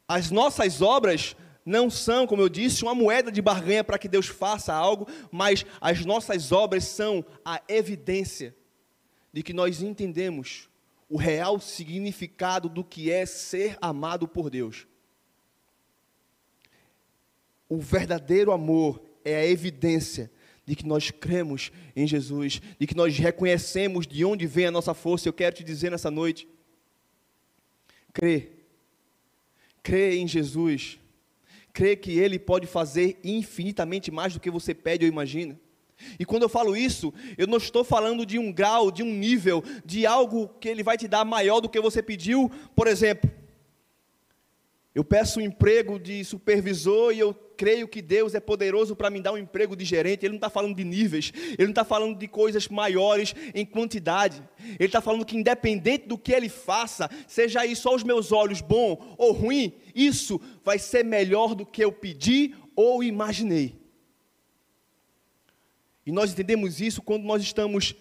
as 0.08 0.30
nossas 0.30 0.82
obras 0.82 1.36
não 1.66 1.90
são, 1.90 2.28
como 2.28 2.42
eu 2.42 2.50
disse, 2.50 2.84
uma 2.84 2.94
moeda 2.94 3.32
de 3.32 3.42
barganha 3.42 3.84
para 3.84 3.98
que 3.98 4.08
Deus 4.08 4.28
faça 4.28 4.74
algo, 4.74 5.08
mas 5.32 5.66
as 5.80 6.06
nossas 6.06 6.52
obras 6.52 6.84
são 6.86 7.26
a 7.44 7.62
evidência 7.68 8.56
de 9.32 9.42
que 9.42 9.54
nós 9.54 9.82
entendemos 9.82 10.70
o 11.10 11.18
real 11.18 11.60
significado 11.60 12.68
do 12.68 12.84
que 12.84 13.12
é 13.12 13.26
ser 13.26 13.78
amado 13.82 14.28
por 14.28 14.50
Deus. 14.50 14.88
O 17.70 17.80
verdadeiro 17.80 18.52
amor 18.52 19.04
é 19.24 19.36
a 19.36 19.46
evidência 19.46 20.32
de 20.66 20.76
que 20.76 20.86
nós 20.86 21.12
cremos 21.12 21.72
em 21.96 22.08
Jesus, 22.08 22.62
de 22.80 22.88
que 22.88 22.96
nós 22.96 23.18
reconhecemos 23.18 24.08
de 24.08 24.24
onde 24.24 24.48
vem 24.48 24.68
a 24.68 24.72
nossa 24.72 24.94
força. 24.94 25.28
Eu 25.28 25.34
quero 25.34 25.56
te 25.56 25.64
dizer 25.64 25.92
nessa 25.92 26.10
noite: 26.10 26.48
crê, 28.14 28.52
crê 29.82 30.18
em 30.18 30.28
Jesus, 30.28 31.00
crê 31.74 31.96
que 31.96 32.12
Ele 32.12 32.40
pode 32.40 32.68
fazer 32.68 33.20
infinitamente 33.24 34.12
mais 34.12 34.34
do 34.34 34.40
que 34.40 34.50
você 34.50 34.74
pede 34.74 35.06
ou 35.06 35.12
imagina. 35.12 35.60
E 36.20 36.26
quando 36.26 36.44
eu 36.44 36.50
falo 36.50 36.76
isso, 36.76 37.14
eu 37.38 37.48
não 37.48 37.58
estou 37.58 37.84
falando 37.84 38.26
de 38.26 38.38
um 38.40 38.52
grau, 38.52 38.92
de 38.92 39.04
um 39.04 39.14
nível, 39.14 39.64
de 39.86 40.06
algo 40.06 40.50
que 40.60 40.70
Ele 40.70 40.84
vai 40.84 40.98
te 40.98 41.08
dar 41.08 41.26
maior 41.26 41.60
do 41.60 41.70
que 41.70 41.80
você 41.80 42.02
pediu. 42.02 42.52
Por 42.76 42.88
exemplo, 42.88 43.30
eu 44.96 45.04
peço 45.04 45.40
um 45.40 45.44
emprego 45.44 45.98
de 45.98 46.24
supervisor 46.24 47.12
e 47.12 47.20
eu 47.20 47.34
creio 47.34 47.88
que 47.88 48.00
Deus 48.02 48.36
é 48.36 48.40
poderoso 48.40 48.96
para 48.96 49.10
me 49.10 49.20
dar 49.20 49.34
um 49.34 49.38
emprego 49.38 49.76
de 49.76 49.84
gerente. 49.84 50.24
Ele 50.24 50.34
não 50.34 50.38
está 50.38 50.52
falando 50.52 50.76
de 50.76 50.84
níveis, 50.84 51.32
ele 51.58 51.64
não 51.64 51.72
está 51.72 51.84
falando 51.84 52.16
de 52.16 52.28
coisas 52.28 52.68
maiores 52.68 53.34
em 53.56 53.66
quantidade. 53.66 54.44
Ele 54.60 54.86
está 54.86 55.02
falando 55.02 55.26
que, 55.26 55.36
independente 55.36 56.08
do 56.08 56.18
que 56.18 56.32
ele 56.32 56.50
faça, 56.50 57.10
seja 57.28 57.66
isso 57.66 57.90
aos 57.90 58.04
meus 58.04 58.32
olhos 58.32 58.62
bom 58.62 59.16
ou 59.18 59.32
ruim, 59.32 59.74
isso 59.96 60.40
vai 60.64 60.78
ser 60.78 61.04
melhor 61.04 61.56
do 61.56 61.66
que 61.66 61.84
eu 61.84 61.92
pedi 61.92 62.54
ou 62.76 63.04
imaginei. 63.04 63.83
E 66.06 66.12
nós 66.12 66.32
entendemos 66.32 66.82
isso 66.82 67.02
quando 67.02 67.24
nós 67.24 67.42
estamos 67.42 67.96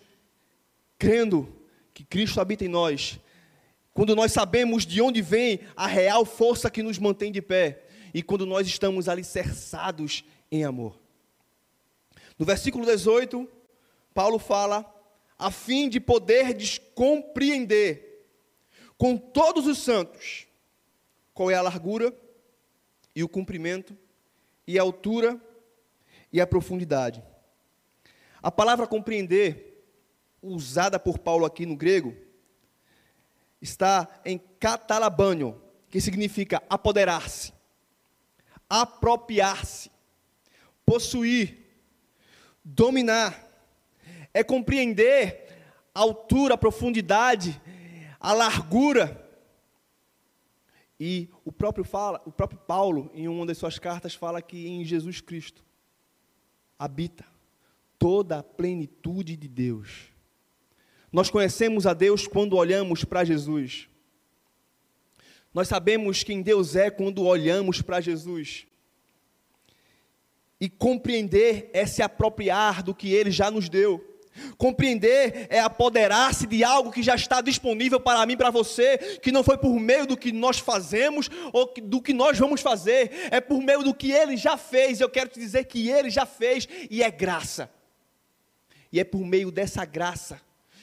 crendo 0.98 1.54
que 1.94 2.04
Cristo 2.04 2.40
habita 2.40 2.64
em 2.64 2.68
nós, 2.68 3.18
quando 3.92 4.16
nós 4.16 4.32
sabemos 4.32 4.84
de 4.86 5.00
onde 5.00 5.20
vem 5.20 5.60
a 5.76 5.86
real 5.86 6.24
força 6.24 6.70
que 6.70 6.82
nos 6.82 6.98
mantém 6.98 7.30
de 7.30 7.42
pé, 7.42 7.84
e 8.14 8.22
quando 8.22 8.44
nós 8.44 8.66
estamos 8.66 9.08
alicerçados 9.08 10.24
em 10.50 10.64
amor. 10.64 10.98
No 12.38 12.44
versículo 12.44 12.84
18, 12.84 13.48
Paulo 14.12 14.38
fala, 14.38 14.84
a 15.38 15.50
fim 15.50 15.88
de 15.88 16.00
poder 16.00 16.56
compreender 16.94 18.26
com 18.98 19.16
todos 19.16 19.66
os 19.66 19.78
santos 19.78 20.46
qual 21.34 21.50
é 21.50 21.54
a 21.54 21.62
largura 21.62 22.14
e 23.14 23.22
o 23.22 23.28
comprimento 23.28 23.96
e 24.66 24.78
a 24.78 24.82
altura 24.82 25.40
e 26.32 26.40
a 26.40 26.46
profundidade 26.46 27.22
a 28.42 28.50
palavra 28.50 28.86
compreender, 28.86 29.86
usada 30.42 30.98
por 30.98 31.18
Paulo 31.18 31.46
aqui 31.46 31.64
no 31.64 31.76
grego, 31.76 32.14
está 33.60 34.20
em 34.24 34.38
catalabanho, 34.58 35.62
que 35.88 36.00
significa 36.00 36.60
apoderar-se, 36.68 37.52
apropriar-se, 38.68 39.90
possuir, 40.84 41.58
dominar. 42.64 43.50
É 44.34 44.42
compreender 44.42 45.48
a 45.94 46.00
altura, 46.00 46.54
a 46.54 46.58
profundidade, 46.58 47.60
a 48.18 48.32
largura. 48.32 49.18
E 50.98 51.28
o 51.44 51.52
próprio, 51.52 51.84
fala, 51.84 52.20
o 52.24 52.32
próprio 52.32 52.58
Paulo, 52.58 53.10
em 53.14 53.28
uma 53.28 53.44
das 53.46 53.58
suas 53.58 53.78
cartas, 53.78 54.14
fala 54.14 54.40
que 54.40 54.66
em 54.66 54.84
Jesus 54.84 55.20
Cristo 55.20 55.64
habita 56.78 57.31
toda 58.02 58.40
a 58.40 58.42
plenitude 58.42 59.36
de 59.36 59.46
Deus. 59.46 60.08
Nós 61.12 61.30
conhecemos 61.30 61.86
a 61.86 61.94
Deus 61.94 62.26
quando 62.26 62.56
olhamos 62.56 63.04
para 63.04 63.22
Jesus. 63.22 63.88
Nós 65.54 65.68
sabemos 65.68 66.24
quem 66.24 66.42
Deus 66.42 66.74
é 66.74 66.90
quando 66.90 67.22
olhamos 67.22 67.80
para 67.80 68.00
Jesus. 68.00 68.66
E 70.60 70.68
compreender 70.68 71.70
é 71.72 71.86
se 71.86 72.02
apropriar 72.02 72.82
do 72.82 72.92
que 72.92 73.12
Ele 73.12 73.30
já 73.30 73.52
nos 73.52 73.68
deu. 73.68 74.04
Compreender 74.58 75.46
é 75.48 75.60
apoderar-se 75.60 76.44
de 76.44 76.64
algo 76.64 76.90
que 76.90 77.04
já 77.04 77.14
está 77.14 77.40
disponível 77.40 78.00
para 78.00 78.26
mim, 78.26 78.36
para 78.36 78.50
você, 78.50 78.98
que 79.22 79.30
não 79.30 79.44
foi 79.44 79.58
por 79.58 79.78
meio 79.78 80.08
do 80.08 80.16
que 80.16 80.32
nós 80.32 80.58
fazemos 80.58 81.30
ou 81.52 81.72
do 81.80 82.02
que 82.02 82.12
nós 82.12 82.36
vamos 82.36 82.62
fazer, 82.62 83.28
é 83.30 83.40
por 83.40 83.62
meio 83.62 83.84
do 83.84 83.94
que 83.94 84.10
Ele 84.10 84.36
já 84.36 84.56
fez. 84.56 85.00
Eu 85.00 85.08
quero 85.08 85.30
te 85.30 85.38
dizer 85.38 85.66
que 85.66 85.88
Ele 85.88 86.10
já 86.10 86.26
fez 86.26 86.66
e 86.90 87.00
é 87.00 87.10
graça. 87.12 87.70
E 88.92 89.00
é 89.00 89.04
por 89.04 89.24
meio 89.24 89.50
dessa 89.50 89.84
graça 89.84 90.40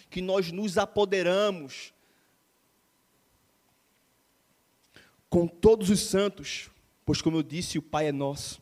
que 0.10 0.22
nós 0.22 0.52
nos 0.52 0.78
apoderamos 0.78 1.94
com 5.30 5.48
todos 5.48 5.90
os 5.92 6.00
santos, 6.00 6.72
pois, 7.06 7.22
como 7.22 7.38
eu 7.38 7.44
disse, 7.44 7.78
o 7.78 7.84
Pai 7.84 8.08
é 8.08 8.12
nosso. 8.12 8.60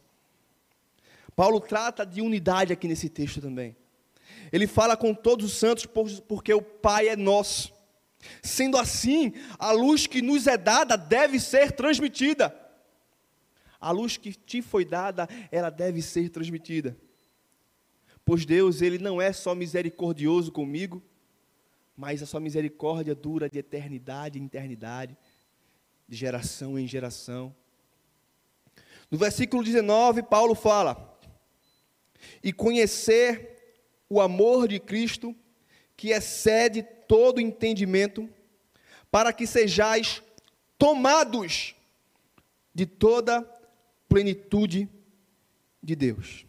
Paulo 1.35 1.61
trata 1.61 2.05
de 2.05 2.21
unidade 2.21 2.73
aqui 2.73 2.87
nesse 2.87 3.07
texto 3.07 3.39
também. 3.39 3.75
Ele 4.51 4.67
fala 4.67 4.97
com 4.97 5.13
todos 5.13 5.45
os 5.45 5.53
santos 5.53 5.85
porque 6.27 6.53
o 6.53 6.61
Pai 6.61 7.07
é 7.07 7.15
nosso. 7.15 7.73
Sendo 8.41 8.77
assim, 8.77 9.33
a 9.57 9.71
luz 9.71 10.07
que 10.07 10.21
nos 10.21 10.47
é 10.47 10.57
dada 10.57 10.97
deve 10.97 11.39
ser 11.39 11.71
transmitida. 11.71 12.53
A 13.79 13.91
luz 13.91 14.17
que 14.17 14.33
te 14.33 14.61
foi 14.61 14.83
dada, 14.83 15.29
ela 15.51 15.69
deve 15.69 16.01
ser 16.01 16.29
transmitida. 16.29 16.97
Pois 18.27 18.45
Deus, 18.45 18.81
ele 18.81 18.97
não 18.97 19.21
é 19.21 19.31
só 19.31 19.55
misericordioso 19.55 20.51
comigo, 20.51 21.01
mas 21.95 22.21
a 22.21 22.25
sua 22.25 22.41
misericórdia 22.41 23.15
dura 23.15 23.49
de 23.49 23.57
eternidade 23.57 24.37
em 24.37 24.47
eternidade, 24.47 25.17
de 26.05 26.17
geração 26.17 26.77
em 26.77 26.85
geração. 26.85 27.55
No 29.09 29.17
versículo 29.17 29.63
19, 29.63 30.23
Paulo 30.23 30.55
fala: 30.55 31.17
E 32.43 32.51
conhecer 32.51 33.79
o 34.09 34.19
amor 34.19 34.67
de 34.67 34.77
Cristo, 34.77 35.33
que 35.95 36.09
excede 36.09 36.83
todo 37.07 37.39
entendimento, 37.39 38.29
para 39.09 39.31
que 39.31 39.47
sejais 39.47 40.21
tomados 40.77 41.77
de 42.75 42.85
toda 42.85 43.41
plenitude 44.09 44.89
de 45.81 45.95
Deus 45.95 46.46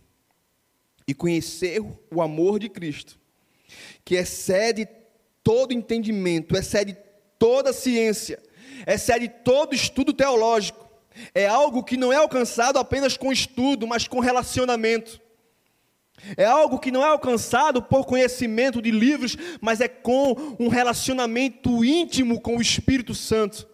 e 1.08 1.14
conhecer 1.14 1.80
o 2.14 2.20
amor 2.20 2.58
de 2.58 2.68
Cristo, 2.68 3.18
que 4.04 4.14
excede 4.14 4.86
todo 5.42 5.72
entendimento, 5.72 6.54
excede 6.54 6.94
toda 7.38 7.72
ciência, 7.72 8.38
excede 8.86 9.26
todo 9.26 9.74
estudo 9.74 10.12
teológico. 10.12 10.86
É 11.34 11.46
algo 11.46 11.82
que 11.82 11.96
não 11.96 12.12
é 12.12 12.16
alcançado 12.16 12.78
apenas 12.78 13.16
com 13.16 13.32
estudo, 13.32 13.86
mas 13.86 14.06
com 14.06 14.20
relacionamento. 14.20 15.18
É 16.36 16.44
algo 16.44 16.78
que 16.78 16.90
não 16.90 17.02
é 17.02 17.08
alcançado 17.08 17.82
por 17.82 18.04
conhecimento 18.04 18.82
de 18.82 18.90
livros, 18.90 19.34
mas 19.62 19.80
é 19.80 19.88
com 19.88 20.56
um 20.60 20.68
relacionamento 20.68 21.82
íntimo 21.82 22.38
com 22.38 22.58
o 22.58 22.62
Espírito 22.62 23.14
Santo. 23.14 23.66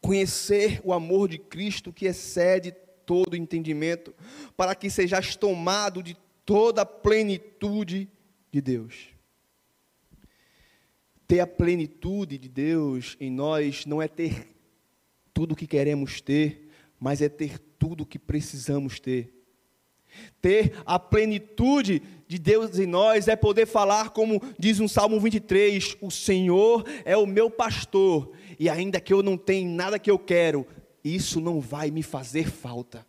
Conhecer 0.00 0.80
o 0.82 0.92
amor 0.92 1.28
de 1.28 1.38
Cristo 1.38 1.92
que 1.92 2.06
excede 2.06 2.74
todo 3.10 3.34
entendimento, 3.34 4.14
para 4.56 4.72
que 4.72 4.88
sejais 4.88 5.34
tomado 5.34 6.00
de 6.00 6.16
toda 6.46 6.82
a 6.82 6.86
plenitude 6.86 8.08
de 8.52 8.60
Deus. 8.60 9.08
Ter 11.26 11.40
a 11.40 11.46
plenitude 11.46 12.38
de 12.38 12.48
Deus 12.48 13.16
em 13.18 13.28
nós 13.28 13.84
não 13.84 14.00
é 14.00 14.06
ter 14.06 14.54
tudo 15.34 15.52
o 15.52 15.56
que 15.56 15.66
queremos 15.66 16.20
ter, 16.20 16.68
mas 17.00 17.20
é 17.20 17.28
ter 17.28 17.58
tudo 17.80 18.02
o 18.02 18.06
que 18.06 18.16
precisamos 18.16 19.00
ter. 19.00 19.34
Ter 20.40 20.80
a 20.86 20.96
plenitude 20.96 22.00
de 22.28 22.38
Deus 22.38 22.78
em 22.78 22.86
nós 22.86 23.26
é 23.26 23.34
poder 23.34 23.66
falar, 23.66 24.10
como 24.10 24.40
diz 24.56 24.78
um 24.78 24.86
Salmo 24.86 25.18
23: 25.18 25.96
O 26.00 26.12
Senhor 26.12 26.84
é 27.04 27.16
o 27.16 27.26
meu 27.26 27.50
pastor, 27.50 28.30
e 28.56 28.68
ainda 28.68 29.00
que 29.00 29.12
eu 29.12 29.20
não 29.20 29.36
tenha 29.36 29.68
nada 29.68 29.98
que 29.98 30.10
eu 30.10 30.18
quero, 30.18 30.64
isso 31.04 31.40
não 31.40 31.60
vai 31.60 31.90
me 31.90 32.02
fazer 32.02 32.50
falta. 32.50 33.06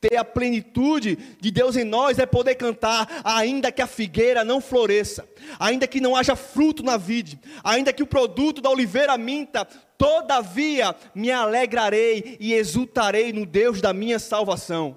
Ter 0.00 0.16
a 0.16 0.24
plenitude 0.24 1.16
de 1.40 1.50
Deus 1.50 1.76
em 1.76 1.84
nós 1.84 2.18
é 2.18 2.26
poder 2.26 2.56
cantar, 2.56 3.20
ainda 3.24 3.70
que 3.70 3.82
a 3.82 3.86
figueira 3.86 4.44
não 4.44 4.60
floresça, 4.60 5.28
ainda 5.58 5.86
que 5.86 6.00
não 6.00 6.16
haja 6.16 6.34
fruto 6.34 6.82
na 6.82 6.96
vide, 6.96 7.38
ainda 7.62 7.92
que 7.92 8.02
o 8.02 8.06
produto 8.06 8.60
da 8.60 8.70
oliveira 8.70 9.16
minta, 9.16 9.64
todavia 9.96 10.94
me 11.14 11.30
alegrarei 11.30 12.36
e 12.40 12.52
exultarei 12.52 13.32
no 13.32 13.46
Deus 13.46 13.80
da 13.80 13.92
minha 13.92 14.18
salvação 14.18 14.96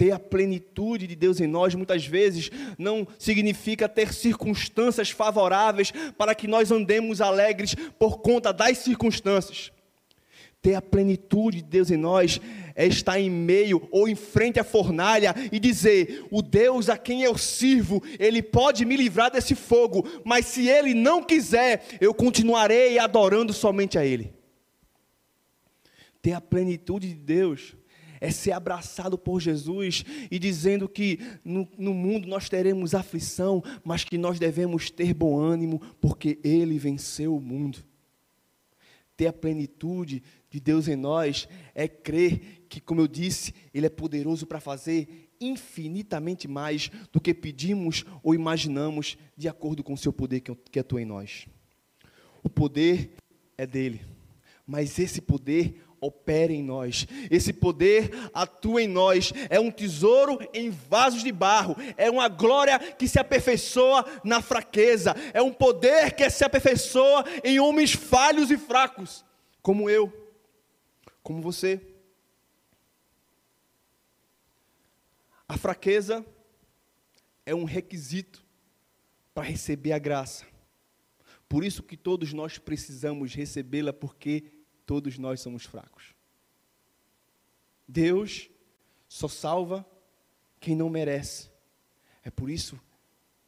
ter 0.00 0.12
a 0.12 0.18
plenitude 0.18 1.06
de 1.06 1.14
Deus 1.14 1.42
em 1.42 1.46
nós, 1.46 1.74
muitas 1.74 2.06
vezes, 2.06 2.50
não 2.78 3.06
significa 3.18 3.86
ter 3.86 4.14
circunstâncias 4.14 5.10
favoráveis 5.10 5.92
para 6.16 6.34
que 6.34 6.48
nós 6.48 6.72
andemos 6.72 7.20
alegres 7.20 7.74
por 7.98 8.20
conta 8.20 8.50
das 8.50 8.78
circunstâncias. 8.78 9.70
Ter 10.62 10.74
a 10.74 10.80
plenitude 10.80 11.58
de 11.58 11.68
Deus 11.68 11.90
em 11.90 11.98
nós 11.98 12.40
é 12.74 12.86
estar 12.86 13.20
em 13.20 13.28
meio 13.28 13.86
ou 13.90 14.08
em 14.08 14.14
frente 14.14 14.58
à 14.58 14.64
fornalha 14.64 15.34
e 15.52 15.60
dizer: 15.60 16.24
O 16.30 16.40
Deus 16.40 16.88
a 16.88 16.96
quem 16.96 17.22
eu 17.22 17.36
sirvo, 17.36 18.02
Ele 18.18 18.42
pode 18.42 18.86
me 18.86 18.96
livrar 18.96 19.30
desse 19.30 19.54
fogo, 19.54 20.08
mas 20.24 20.46
se 20.46 20.66
Ele 20.66 20.94
não 20.94 21.22
quiser, 21.22 21.84
eu 22.00 22.14
continuarei 22.14 22.98
adorando 22.98 23.52
somente 23.52 23.98
a 23.98 24.06
Ele. 24.06 24.32
Ter 26.22 26.32
a 26.32 26.40
plenitude 26.40 27.06
de 27.06 27.16
Deus 27.16 27.74
é 28.20 28.30
ser 28.30 28.52
abraçado 28.52 29.16
por 29.16 29.40
Jesus 29.40 30.04
e 30.30 30.38
dizendo 30.38 30.88
que 30.88 31.18
no, 31.44 31.66
no, 31.78 31.94
mundo 31.94 32.28
nós 32.28 32.48
teremos 32.48 32.94
aflição, 32.94 33.62
mas 33.82 34.04
que 34.04 34.18
nós 34.18 34.38
devemos 34.38 34.90
ter 34.90 35.14
bom 35.14 35.38
ânimo, 35.38 35.80
porque 36.00 36.38
Ele 36.44 36.78
venceu 36.78 37.34
o 37.34 37.40
mundo. 37.40 37.78
Ter 39.16 39.28
a 39.28 39.32
plenitude 39.32 40.22
de 40.50 40.60
Deus 40.60 40.86
em 40.88 40.96
nós 40.96 41.48
é 41.74 41.88
crer 41.88 42.64
que, 42.68 42.80
como 42.80 43.00
eu 43.00 43.08
disse, 43.08 43.54
Ele 43.72 43.86
é 43.86 43.90
poderoso 43.90 44.46
para 44.46 44.60
fazer 44.60 45.28
infinitamente 45.40 46.46
mais 46.46 46.90
do 47.10 47.20
que 47.20 47.32
pedimos 47.32 48.04
ou 48.22 48.34
imaginamos, 48.34 49.16
de 49.36 49.48
acordo 49.48 49.82
com 49.82 49.94
o 49.94 49.98
seu 49.98 50.12
poder 50.12 50.40
que 50.40 50.78
atua 50.78 51.00
em 51.00 51.06
nós. 51.06 51.46
O 52.42 52.50
poder 52.50 53.12
é 53.56 53.66
dele, 53.66 54.02
mas 54.66 54.98
esse 54.98 55.20
poder 55.20 55.82
opera 56.00 56.52
em 56.52 56.62
nós. 56.62 57.06
Esse 57.30 57.52
poder 57.52 58.10
atua 58.32 58.82
em 58.82 58.88
nós. 58.88 59.32
É 59.48 59.60
um 59.60 59.70
tesouro 59.70 60.38
em 60.52 60.70
vasos 60.70 61.22
de 61.22 61.30
barro. 61.30 61.76
É 61.96 62.10
uma 62.10 62.28
glória 62.28 62.78
que 62.78 63.06
se 63.06 63.18
aperfeiçoa 63.18 64.04
na 64.24 64.40
fraqueza. 64.40 65.14
É 65.34 65.42
um 65.42 65.52
poder 65.52 66.14
que 66.14 66.28
se 66.30 66.44
aperfeiçoa 66.44 67.24
em 67.44 67.60
homens 67.60 67.92
falhos 67.92 68.50
e 68.50 68.56
fracos, 68.56 69.24
como 69.62 69.90
eu, 69.90 70.12
como 71.22 71.42
você. 71.42 71.80
A 75.48 75.58
fraqueza 75.58 76.24
é 77.44 77.54
um 77.54 77.64
requisito 77.64 78.44
para 79.34 79.42
receber 79.42 79.92
a 79.92 79.98
graça. 79.98 80.46
Por 81.48 81.64
isso 81.64 81.82
que 81.82 81.96
todos 81.96 82.32
nós 82.32 82.58
precisamos 82.58 83.34
recebê-la, 83.34 83.92
porque 83.92 84.44
todos 84.90 85.16
nós 85.18 85.40
somos 85.40 85.64
fracos. 85.64 86.16
Deus 87.86 88.50
só 89.06 89.28
salva 89.28 89.86
quem 90.58 90.74
não 90.74 90.90
merece. 90.90 91.48
É 92.24 92.28
por 92.28 92.50
isso 92.50 92.76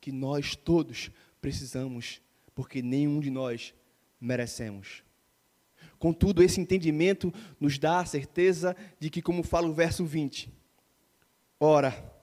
que 0.01 0.13
nós 0.13 0.55
todos 0.55 1.11
precisamos, 1.41 2.23
porque 2.55 2.81
nenhum 2.81 3.19
de 3.19 3.29
nós 3.29 3.75
merecemos. 4.21 5.03
Contudo, 5.99 6.45
esse 6.45 6.61
entendimento 6.61 7.35
nos 7.59 7.77
dá 7.77 7.99
a 7.99 8.07
certeza 8.07 8.77
de 9.01 9.11
que, 9.11 9.21
como 9.21 9.43
fala 9.43 9.67
o 9.67 9.75
verso 9.75 10.05
20, 10.05 10.49
ora, 11.59 12.15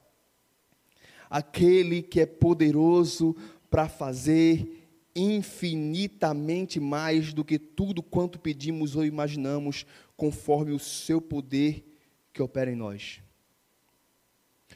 aquele 1.28 2.00
que 2.00 2.20
é 2.20 2.26
poderoso 2.26 3.36
para 3.68 3.86
fazer 3.86 4.79
infinitamente 5.14 6.78
mais 6.78 7.32
do 7.32 7.44
que 7.44 7.58
tudo 7.58 8.02
quanto 8.02 8.38
pedimos 8.38 8.96
ou 8.96 9.04
imaginamos, 9.04 9.84
conforme 10.16 10.72
o 10.72 10.78
seu 10.78 11.20
poder 11.20 11.84
que 12.32 12.42
opera 12.42 12.70
em 12.70 12.76
nós. 12.76 13.20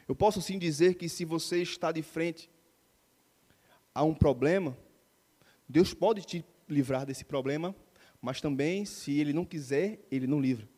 Eu 0.08 0.14
posso 0.14 0.42
sim 0.42 0.58
dizer 0.58 0.94
que 0.94 1.08
se 1.08 1.24
você 1.24 1.62
está 1.62 1.92
de 1.92 2.02
frente 2.02 2.50
a 3.94 4.02
um 4.02 4.14
problema, 4.14 4.76
Deus 5.68 5.94
pode 5.94 6.22
te 6.22 6.44
livrar 6.68 7.06
desse 7.06 7.24
problema, 7.24 7.74
mas 8.20 8.40
também, 8.40 8.84
se 8.84 9.18
Ele 9.18 9.32
não 9.32 9.44
quiser, 9.44 10.00
Ele 10.10 10.26
não 10.26 10.40
livra. 10.40 10.68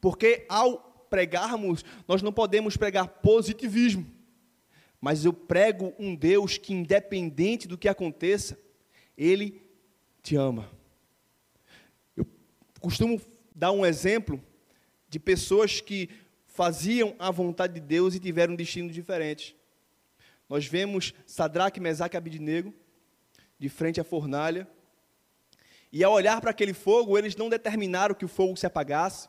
Porque 0.00 0.46
ao 0.48 0.78
pregarmos, 1.10 1.84
nós 2.06 2.22
não 2.22 2.32
podemos 2.32 2.76
pregar 2.76 3.08
positivismo 3.08 4.19
mas 5.00 5.24
eu 5.24 5.32
prego 5.32 5.94
um 5.98 6.14
Deus 6.14 6.58
que, 6.58 6.72
independente 6.72 7.66
do 7.66 7.78
que 7.78 7.88
aconteça, 7.88 8.58
Ele 9.16 9.62
te 10.22 10.36
ama. 10.36 10.70
Eu 12.16 12.26
costumo 12.80 13.20
dar 13.54 13.72
um 13.72 13.86
exemplo 13.86 14.42
de 15.08 15.18
pessoas 15.18 15.80
que 15.80 16.10
faziam 16.46 17.14
a 17.18 17.30
vontade 17.30 17.74
de 17.74 17.80
Deus 17.80 18.14
e 18.14 18.20
tiveram 18.20 18.52
um 18.52 18.56
destino 18.56 18.90
diferente. 18.90 19.56
Nós 20.48 20.66
vemos 20.66 21.14
Sadraque, 21.26 21.80
Mesaque 21.80 22.16
e 22.16 22.18
Abidnego 22.18 22.74
de 23.58 23.68
frente 23.68 24.00
à 24.00 24.04
fornalha, 24.04 24.66
e 25.92 26.02
ao 26.02 26.12
olhar 26.12 26.40
para 26.40 26.50
aquele 26.50 26.72
fogo, 26.72 27.18
eles 27.18 27.36
não 27.36 27.48
determinaram 27.48 28.14
que 28.14 28.24
o 28.24 28.28
fogo 28.28 28.56
se 28.56 28.64
apagasse, 28.64 29.28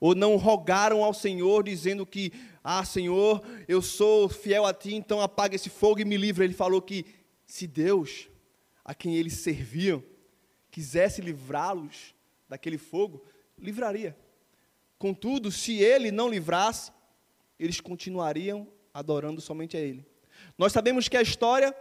ou 0.00 0.14
não 0.14 0.36
rogaram 0.36 1.04
ao 1.04 1.14
Senhor 1.14 1.62
dizendo 1.62 2.04
que, 2.04 2.32
ah, 2.62 2.84
Senhor, 2.84 3.42
eu 3.66 3.80
sou 3.80 4.28
fiel 4.28 4.66
a 4.66 4.74
ti, 4.74 4.94
então 4.94 5.20
apaga 5.20 5.54
esse 5.54 5.70
fogo 5.70 6.00
e 6.00 6.04
me 6.04 6.16
livra. 6.16 6.44
Ele 6.44 6.54
falou 6.54 6.80
que 6.82 7.06
se 7.46 7.66
Deus, 7.66 8.28
a 8.84 8.94
quem 8.94 9.16
eles 9.16 9.34
serviam, 9.34 10.02
quisesse 10.70 11.20
livrá-los 11.20 12.14
daquele 12.48 12.78
fogo, 12.78 13.24
livraria. 13.58 14.16
Contudo, 14.98 15.50
se 15.50 15.78
ele 15.78 16.10
não 16.10 16.28
livrasse, 16.28 16.90
eles 17.58 17.80
continuariam 17.80 18.66
adorando 18.92 19.40
somente 19.40 19.76
a 19.76 19.80
ele. 19.80 20.06
Nós 20.56 20.72
sabemos 20.72 21.08
que 21.08 21.16
a 21.16 21.22
história 21.22 21.74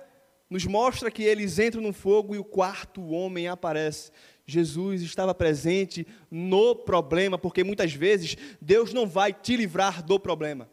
nos 0.49 0.65
mostra 0.65 1.11
que 1.11 1.23
eles 1.23 1.57
entram 1.59 1.81
no 1.81 1.93
fogo 1.93 2.35
e 2.35 2.37
o 2.37 2.43
quarto 2.43 3.05
homem 3.07 3.47
aparece. 3.47 4.11
Jesus 4.45 5.01
estava 5.01 5.33
presente 5.33 6.05
no 6.29 6.75
problema, 6.75 7.37
porque 7.37 7.63
muitas 7.63 7.93
vezes 7.93 8.37
Deus 8.61 8.93
não 8.93 9.07
vai 9.07 9.33
te 9.33 9.57
livrar 9.57 10.03
do 10.03 10.19
problema, 10.19 10.69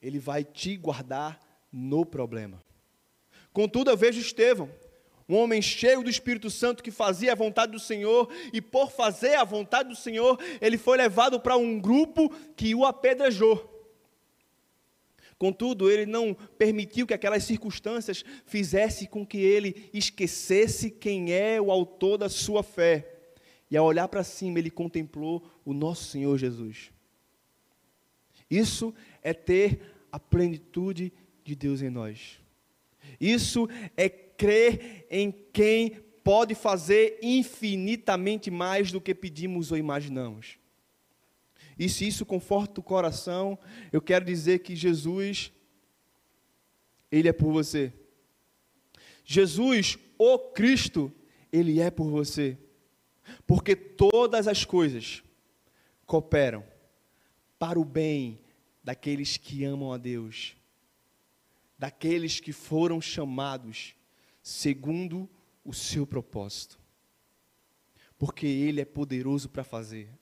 Ele 0.00 0.18
vai 0.18 0.42
te 0.42 0.76
guardar 0.76 1.38
no 1.70 2.06
problema. 2.06 2.62
Contudo, 3.52 3.90
eu 3.90 3.96
vejo 3.96 4.20
Estevão, 4.20 4.70
um 5.28 5.36
homem 5.36 5.60
cheio 5.60 6.02
do 6.02 6.10
Espírito 6.10 6.50
Santo 6.50 6.82
que 6.82 6.90
fazia 6.90 7.32
a 7.32 7.36
vontade 7.36 7.72
do 7.72 7.78
Senhor, 7.78 8.28
e 8.52 8.60
por 8.60 8.90
fazer 8.90 9.34
a 9.34 9.44
vontade 9.44 9.88
do 9.90 9.96
Senhor, 9.96 10.38
ele 10.60 10.78
foi 10.78 10.96
levado 10.96 11.38
para 11.38 11.56
um 11.56 11.78
grupo 11.78 12.30
que 12.56 12.74
o 12.74 12.84
apedrejou. 12.84 13.79
Contudo, 15.40 15.90
ele 15.90 16.04
não 16.04 16.34
permitiu 16.34 17.06
que 17.06 17.14
aquelas 17.14 17.44
circunstâncias 17.44 18.22
fizessem 18.44 19.08
com 19.08 19.24
que 19.24 19.38
ele 19.38 19.88
esquecesse 19.90 20.90
quem 20.90 21.32
é 21.32 21.58
o 21.58 21.70
autor 21.70 22.18
da 22.18 22.28
sua 22.28 22.62
fé. 22.62 23.32
E 23.70 23.74
ao 23.74 23.86
olhar 23.86 24.06
para 24.06 24.22
cima, 24.22 24.58
ele 24.58 24.70
contemplou 24.70 25.42
o 25.64 25.72
nosso 25.72 26.04
Senhor 26.04 26.36
Jesus. 26.36 26.90
Isso 28.50 28.94
é 29.22 29.32
ter 29.32 29.80
a 30.12 30.20
plenitude 30.20 31.10
de 31.42 31.56
Deus 31.56 31.80
em 31.80 31.88
nós. 31.88 32.38
Isso 33.18 33.66
é 33.96 34.10
crer 34.10 35.06
em 35.10 35.32
quem 35.54 35.92
pode 36.22 36.54
fazer 36.54 37.18
infinitamente 37.22 38.50
mais 38.50 38.92
do 38.92 39.00
que 39.00 39.14
pedimos 39.14 39.72
ou 39.72 39.78
imaginamos. 39.78 40.59
E 41.80 41.88
se 41.88 42.06
isso 42.06 42.26
conforta 42.26 42.78
o 42.78 42.84
coração, 42.84 43.58
eu 43.90 44.02
quero 44.02 44.22
dizer 44.22 44.58
que 44.58 44.76
Jesus, 44.76 45.50
Ele 47.10 47.26
é 47.26 47.32
por 47.32 47.50
você. 47.50 47.90
Jesus, 49.24 49.96
o 50.18 50.38
Cristo, 50.38 51.10
Ele 51.50 51.80
é 51.80 51.90
por 51.90 52.10
você. 52.10 52.58
Porque 53.46 53.74
todas 53.74 54.46
as 54.46 54.62
coisas, 54.62 55.22
cooperam 56.04 56.62
para 57.58 57.80
o 57.80 57.84
bem 57.84 58.38
daqueles 58.84 59.38
que 59.38 59.64
amam 59.64 59.90
a 59.90 59.96
Deus, 59.96 60.54
daqueles 61.78 62.40
que 62.40 62.52
foram 62.52 63.00
chamados 63.00 63.94
segundo 64.42 65.26
o 65.64 65.72
seu 65.72 66.06
propósito. 66.06 66.78
Porque 68.18 68.46
Ele 68.46 68.82
é 68.82 68.84
poderoso 68.84 69.48
para 69.48 69.64
fazer. 69.64 70.19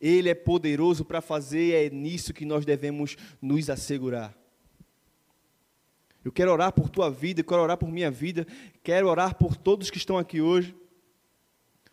Ele 0.00 0.28
é 0.28 0.34
poderoso 0.34 1.04
para 1.04 1.20
fazer, 1.20 1.86
é 1.86 1.90
nisso 1.90 2.34
que 2.34 2.44
nós 2.44 2.64
devemos 2.64 3.16
nos 3.40 3.68
assegurar. 3.70 4.36
Eu 6.24 6.32
quero 6.32 6.50
orar 6.50 6.72
por 6.72 6.88
tua 6.88 7.08
vida, 7.08 7.42
quero 7.42 7.62
orar 7.62 7.76
por 7.76 7.88
minha 7.88 8.10
vida, 8.10 8.46
quero 8.82 9.08
orar 9.08 9.36
por 9.36 9.56
todos 9.56 9.90
que 9.90 9.96
estão 9.96 10.18
aqui 10.18 10.40
hoje, 10.40 10.74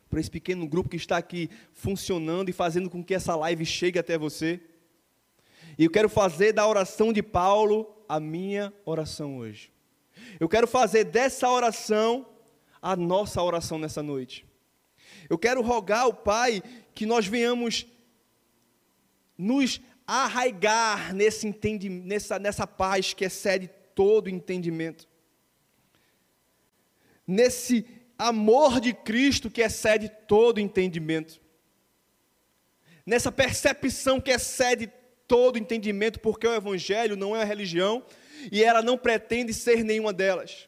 por 0.09 0.17
esse 0.17 0.29
pequeno 0.29 0.67
grupo 0.67 0.89
que 0.89 0.95
está 0.95 1.17
aqui 1.17 1.49
funcionando 1.71 2.49
e 2.49 2.53
fazendo 2.53 2.89
com 2.89 3.03
que 3.03 3.13
essa 3.13 3.35
live 3.35 3.65
chegue 3.65 3.99
até 3.99 4.17
você. 4.17 4.59
E 5.77 5.85
eu 5.85 5.91
quero 5.91 6.09
fazer 6.09 6.51
da 6.51 6.67
oração 6.67 7.13
de 7.13 7.21
Paulo 7.21 7.95
a 8.07 8.19
minha 8.19 8.73
oração 8.85 9.37
hoje. 9.37 9.71
Eu 10.39 10.49
quero 10.49 10.67
fazer 10.67 11.03
dessa 11.03 11.49
oração 11.49 12.25
a 12.81 12.95
nossa 12.95 13.41
oração 13.41 13.77
nessa 13.77 14.03
noite. 14.03 14.45
Eu 15.29 15.37
quero 15.37 15.61
rogar 15.61 16.01
ao 16.01 16.13
Pai 16.13 16.61
que 16.93 17.05
nós 17.05 17.25
venhamos 17.25 17.85
nos 19.37 19.81
arraigar 20.05 21.13
nesse 21.13 21.47
entendimento, 21.47 22.05
nessa, 22.05 22.39
nessa 22.39 22.67
paz 22.67 23.13
que 23.13 23.25
excede 23.25 23.69
todo 23.95 24.29
entendimento. 24.29 25.07
Nesse 27.25 27.85
amor 28.17 28.79
de 28.79 28.93
Cristo 28.93 29.49
que 29.49 29.61
excede 29.61 30.09
todo 30.27 30.59
entendimento. 30.59 31.41
Nessa 33.05 33.31
percepção 33.31 34.19
que 34.19 34.31
excede 34.31 34.91
todo 35.27 35.57
entendimento, 35.57 36.19
porque 36.19 36.47
o 36.47 36.53
Evangelho 36.53 37.15
não 37.15 37.35
é 37.35 37.43
religião 37.43 38.05
e 38.51 38.63
ela 38.63 38.81
não 38.81 38.97
pretende 38.97 39.53
ser 39.53 39.83
nenhuma 39.83 40.13
delas. 40.13 40.67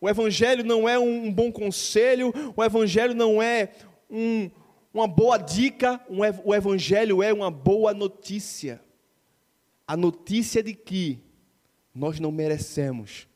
O 0.00 0.08
Evangelho 0.08 0.64
não 0.64 0.88
é 0.88 0.98
um 0.98 1.32
bom 1.32 1.50
conselho, 1.50 2.32
o 2.56 2.62
Evangelho 2.62 3.14
não 3.14 3.42
é 3.42 3.72
um, 4.08 4.50
uma 4.92 5.08
boa 5.08 5.36
dica, 5.36 6.00
um, 6.08 6.18
o 6.44 6.54
Evangelho 6.54 7.22
é 7.22 7.32
uma 7.32 7.50
boa 7.50 7.92
notícia. 7.92 8.80
A 9.86 9.96
notícia 9.96 10.62
de 10.62 10.74
que 10.74 11.18
nós 11.94 12.20
não 12.20 12.30
merecemos, 12.30 13.26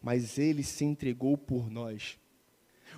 mas 0.00 0.38
Ele 0.38 0.62
se 0.62 0.84
entregou 0.84 1.36
por 1.36 1.70
nós. 1.70 2.18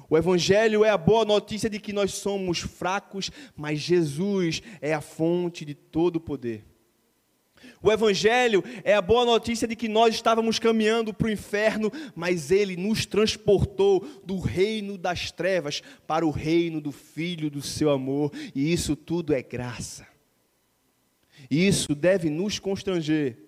O 0.08 0.16
Evangelho 0.16 0.84
é 0.84 0.90
a 0.90 0.98
boa 0.98 1.24
notícia 1.24 1.68
de 1.68 1.80
que 1.80 1.92
nós 1.92 2.12
somos 2.14 2.60
fracos, 2.60 3.30
mas 3.56 3.80
Jesus 3.80 4.62
é 4.80 4.92
a 4.92 5.00
fonte 5.00 5.64
de 5.64 5.74
todo 5.74 6.16
o 6.16 6.20
poder. 6.20 6.64
O 7.82 7.92
Evangelho 7.92 8.62
é 8.82 8.94
a 8.94 9.02
boa 9.02 9.24
notícia 9.24 9.68
de 9.68 9.76
que 9.76 9.88
nós 9.88 10.14
estávamos 10.14 10.58
caminhando 10.58 11.12
para 11.12 11.26
o 11.26 11.30
inferno, 11.30 11.92
mas 12.14 12.50
Ele 12.50 12.76
nos 12.76 13.06
transportou 13.06 14.06
do 14.24 14.38
reino 14.38 14.96
das 14.96 15.30
trevas 15.30 15.82
para 16.06 16.26
o 16.26 16.30
reino 16.30 16.80
do 16.80 16.92
Filho 16.92 17.50
do 17.50 17.62
seu 17.62 17.90
amor, 17.90 18.32
e 18.54 18.72
isso 18.72 18.96
tudo 18.96 19.34
é 19.34 19.42
graça. 19.42 20.06
Isso 21.50 21.94
deve 21.94 22.30
nos 22.30 22.58
constranger 22.58 23.43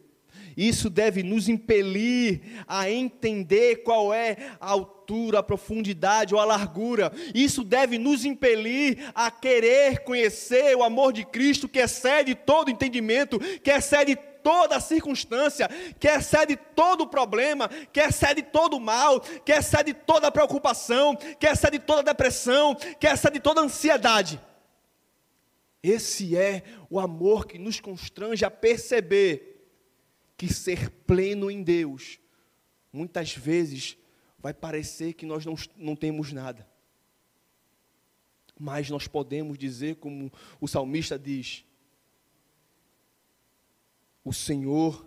isso 0.56 0.88
deve 0.88 1.22
nos 1.22 1.50
impelir 1.50 2.40
a 2.66 2.90
entender 2.90 3.82
qual 3.82 4.14
é 4.14 4.54
a 4.58 4.70
altura, 4.70 5.40
a 5.40 5.42
profundidade 5.42 6.34
ou 6.34 6.40
a 6.40 6.46
largura. 6.46 7.12
Isso 7.34 7.62
deve 7.62 7.98
nos 7.98 8.24
impelir 8.24 9.10
a 9.14 9.30
querer 9.30 10.02
conhecer 10.04 10.74
o 10.74 10.82
amor 10.82 11.12
de 11.12 11.26
Cristo 11.26 11.68
que 11.68 11.78
excede 11.78 12.34
todo 12.34 12.70
entendimento, 12.70 13.38
que 13.38 13.70
excede 13.70 14.16
toda 14.42 14.80
circunstância, 14.80 15.68
que 16.00 16.08
excede 16.08 16.56
todo 16.56 17.06
problema, 17.06 17.68
que 17.92 18.00
excede 18.00 18.42
todo 18.42 18.80
mal, 18.80 19.20
que 19.20 19.52
excede 19.52 19.92
toda 19.92 20.32
preocupação, 20.32 21.14
que 21.16 21.46
excede 21.46 21.78
toda 21.80 22.02
depressão, 22.02 22.74
que 22.98 23.06
excede 23.06 23.40
toda 23.40 23.60
ansiedade. 23.60 24.40
Esse 25.82 26.34
é 26.34 26.62
o 26.88 26.98
amor 26.98 27.46
que 27.46 27.58
nos 27.58 27.78
constrange 27.78 28.44
a 28.44 28.50
perceber 28.50 29.55
que 30.36 30.52
ser 30.52 30.90
pleno 30.90 31.50
em 31.50 31.62
Deus, 31.62 32.20
muitas 32.92 33.34
vezes 33.34 33.96
vai 34.38 34.52
parecer 34.52 35.14
que 35.14 35.26
nós 35.26 35.44
não, 35.44 35.54
não 35.76 35.96
temos 35.96 36.32
nada. 36.32 36.68
Mas 38.58 38.88
nós 38.90 39.06
podemos 39.06 39.58
dizer, 39.58 39.96
como 39.96 40.32
o 40.60 40.66
salmista 40.68 41.18
diz: 41.18 41.64
O 44.24 44.32
Senhor 44.32 45.06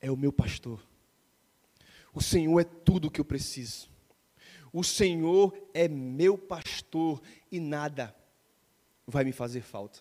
é 0.00 0.10
o 0.10 0.16
meu 0.16 0.32
pastor, 0.32 0.84
o 2.12 2.20
Senhor 2.20 2.58
é 2.60 2.64
tudo 2.64 3.08
o 3.08 3.10
que 3.10 3.20
eu 3.20 3.24
preciso, 3.24 3.88
o 4.72 4.82
Senhor 4.82 5.56
é 5.74 5.88
meu 5.88 6.38
pastor 6.38 7.20
e 7.50 7.60
nada 7.60 8.14
vai 9.06 9.24
me 9.24 9.32
fazer 9.32 9.62
falta. 9.62 10.00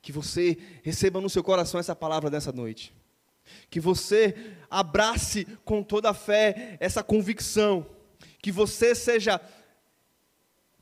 Que 0.00 0.12
você 0.12 0.56
receba 0.84 1.20
no 1.20 1.28
seu 1.28 1.42
coração 1.42 1.80
essa 1.80 1.94
palavra 1.94 2.30
dessa 2.30 2.52
noite. 2.52 2.94
Que 3.70 3.80
você 3.80 4.34
abrace 4.70 5.46
com 5.64 5.82
toda 5.82 6.10
a 6.10 6.14
fé 6.14 6.76
essa 6.80 7.02
convicção. 7.02 7.86
Que 8.40 8.52
você 8.52 8.94
seja 8.94 9.40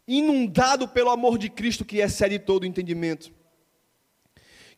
inundado 0.06 0.86
pelo 0.86 1.10
amor 1.10 1.38
de 1.38 1.48
Cristo 1.48 1.84
que 1.84 1.98
excede 1.98 2.38
todo 2.38 2.66
entendimento. 2.66 3.32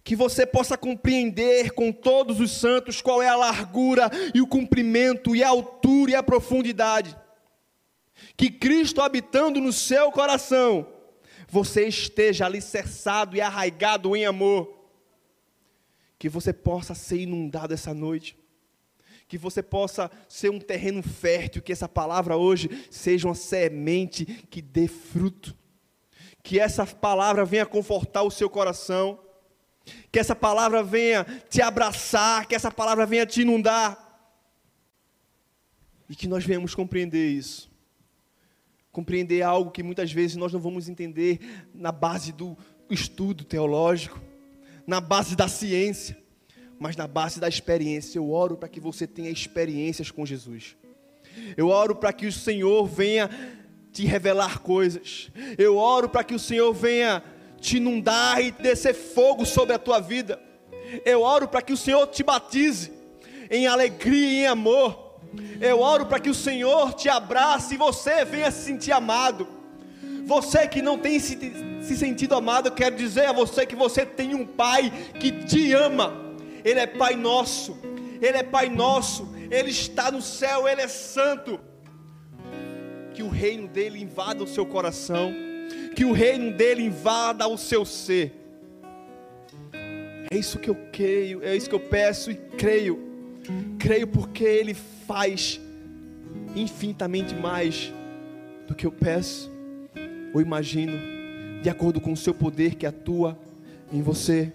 Que 0.05 0.14
você 0.14 0.46
possa 0.46 0.79
compreender 0.79 1.72
com 1.72 1.90
todos 1.90 2.38
os 2.38 2.53
santos 2.53 3.01
qual 3.01 3.20
é 3.20 3.29
a 3.29 3.37
largura 3.37 4.09
e 4.33 4.40
o 4.40 4.46
comprimento 4.46 5.35
e 5.35 5.42
a 5.42 5.49
altura 5.49 6.12
e 6.12 6.14
a 6.14 6.22
profundidade. 6.22 7.16
Que 8.37 8.51
Cristo 8.51 9.03
habitando 9.03 9.61
no 9.61 9.72
seu 9.72 10.12
coração, 10.12 10.87
você 11.49 11.88
esteja 11.88 12.46
alicerçado 12.46 13.37
e 13.37 13.40
arraigado 13.40 14.14
em 14.14 14.25
amor 14.25 14.75
que 16.18 16.29
você 16.29 16.52
possa 16.52 16.94
ser 16.94 17.20
inundado 17.20 17.74
essa 17.74 17.92
noite, 17.92 18.38
que 19.29 19.37
você 19.37 19.62
possa 19.62 20.11
ser 20.29 20.50
um 20.50 20.61
terreno 20.61 21.02
fértil, 21.02 21.62
que 21.62 21.72
essa 21.72 21.88
palavra 21.88 22.37
hoje 22.37 22.87
seja 22.90 23.26
uma 23.29 23.35
semente 23.35 24.24
que 24.24 24.62
dê 24.62 24.87
fruto, 24.87 25.57
que 26.42 26.61
essa 26.61 26.87
palavra 26.87 27.44
venha 27.44 27.66
confortar 27.66 28.22
o 28.22 28.31
seu 28.31 28.48
coração, 28.48 29.20
que 30.11 30.18
essa 30.18 30.35
palavra 30.35 30.83
venha 30.83 31.24
te 31.48 31.61
abraçar, 31.61 32.46
que 32.46 32.55
essa 32.55 32.70
palavra 32.70 33.05
venha 33.05 33.26
te 33.26 33.42
inundar, 33.42 34.02
e 36.09 36.14
que 36.14 36.29
nós 36.29 36.44
venhamos 36.44 36.74
compreender 36.74 37.29
isso. 37.31 37.70
Compreender 38.92 39.42
algo 39.42 39.70
que 39.70 39.83
muitas 39.83 40.11
vezes 40.12 40.37
nós 40.37 40.52
não 40.52 40.61
vamos 40.61 40.88
entender 40.88 41.66
na 41.74 41.92
base 41.92 42.33
do 42.33 42.57
estudo 42.88 43.44
teológico, 43.44 44.20
na 44.87 45.01
base 45.01 45.35
da 45.35 45.49
ciência, 45.49 46.16
mas 46.79 46.96
na 46.96 47.07
base 47.07 47.40
da 47.40 47.49
experiência. 47.49 48.18
Eu 48.18 48.31
oro 48.31 48.57
para 48.57 48.68
que 48.68 48.81
você 48.81 49.07
tenha 49.07 49.31
experiências 49.31 50.11
com 50.11 50.25
Jesus. 50.25 50.77
Eu 51.57 51.68
oro 51.68 51.96
para 51.96 52.12
que 52.12 52.27
o 52.27 52.33
Senhor 52.33 52.87
venha 52.87 53.29
te 53.92 54.05
revelar 54.05 54.61
coisas. 54.61 55.31
Eu 55.59 55.77
oro 55.77 56.09
para 56.09 56.25
que 56.25 56.35
o 56.35 56.38
Senhor 56.38 56.72
venha 56.72 57.22
te 57.61 57.79
inundar 57.79 58.40
e 58.40 58.51
descer 58.51 58.94
fogo 58.94 59.44
sobre 59.44 59.75
a 59.75 59.79
tua 59.79 59.99
vida. 60.01 60.40
Eu 61.05 61.22
oro 61.22 61.49
para 61.49 61.62
que 61.62 61.72
o 61.72 61.77
Senhor 61.77 62.07
te 62.07 62.22
batize 62.22 62.92
em 63.51 63.66
alegria 63.66 64.29
e 64.29 64.37
em 64.42 64.46
amor. 64.46 65.20
Eu 65.61 65.81
oro 65.81 66.07
para 66.07 66.20
que 66.20 66.31
o 66.31 66.35
Senhor 66.35 66.94
te 66.94 67.09
abrace 67.09 67.75
e 67.75 67.79
você 67.79 68.25
venha 68.25 68.51
se 68.51 68.64
sentir 68.64 68.92
amado. 68.92 69.56
Você 70.26 70.66
que 70.66 70.82
não 70.82 70.98
tem 70.98 71.20
se, 71.20 71.38
se 71.80 71.96
sentido 71.96 72.34
amado, 72.34 72.66
eu 72.66 72.72
quero 72.72 72.96
dizer 72.96 73.26
a 73.26 73.32
você 73.32 73.64
que 73.64 73.76
você 73.76 74.04
tem 74.04 74.34
um 74.34 74.44
Pai 74.44 74.92
que 75.20 75.30
te 75.30 75.72
ama. 75.72 76.34
Ele 76.64 76.80
é 76.80 76.86
Pai 76.86 77.14
nosso, 77.14 77.78
Ele 78.20 78.36
é 78.36 78.42
Pai 78.42 78.68
nosso, 78.68 79.32
Ele 79.48 79.70
está 79.70 80.10
no 80.10 80.20
céu, 80.20 80.66
Ele 80.66 80.82
é 80.82 80.88
santo. 80.88 81.60
Que 83.14 83.22
o 83.22 83.28
reino 83.28 83.68
dele 83.68 84.02
invada 84.02 84.42
o 84.42 84.48
seu 84.48 84.66
coração, 84.66 85.32
que 85.94 86.04
o 86.04 86.10
reino 86.10 86.52
dele 86.52 86.82
invada 86.82 87.46
o 87.46 87.56
seu 87.56 87.84
ser. 87.84 88.34
É 90.28 90.36
isso 90.36 90.58
que 90.58 90.68
eu 90.68 90.74
creio, 90.92 91.44
é 91.44 91.56
isso 91.56 91.68
que 91.68 91.74
eu 91.74 91.80
peço 91.80 92.32
e 92.32 92.34
creio. 92.34 92.98
Creio 93.78 94.08
porque 94.08 94.42
Ele 94.42 94.74
faz 94.74 95.60
infinitamente 96.56 97.32
mais 97.32 97.92
do 98.66 98.74
que 98.74 98.84
eu 98.84 98.90
peço 98.90 99.56
ou 100.37 100.42
imagino, 100.42 100.99
de 101.62 101.70
acordo 101.70 101.99
com 101.99 102.12
o 102.12 102.16
seu 102.16 102.35
poder 102.35 102.75
que 102.75 102.85
atua 102.85 103.38
em 103.90 104.03
você, 104.03 104.53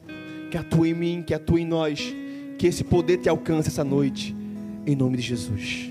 que 0.52 0.58
atua 0.58 0.88
em 0.88 0.94
mim, 0.94 1.24
que 1.26 1.34
atua 1.34 1.60
em 1.60 1.65
nós. 1.65 2.15
Que 2.60 2.67
esse 2.67 2.84
poder 2.84 3.17
te 3.17 3.28
alcance 3.28 3.70
essa 3.70 3.84
noite, 3.84 4.36
em 4.86 4.96
nome 4.96 5.17
de 5.17 5.24
Jesus. 5.24 5.90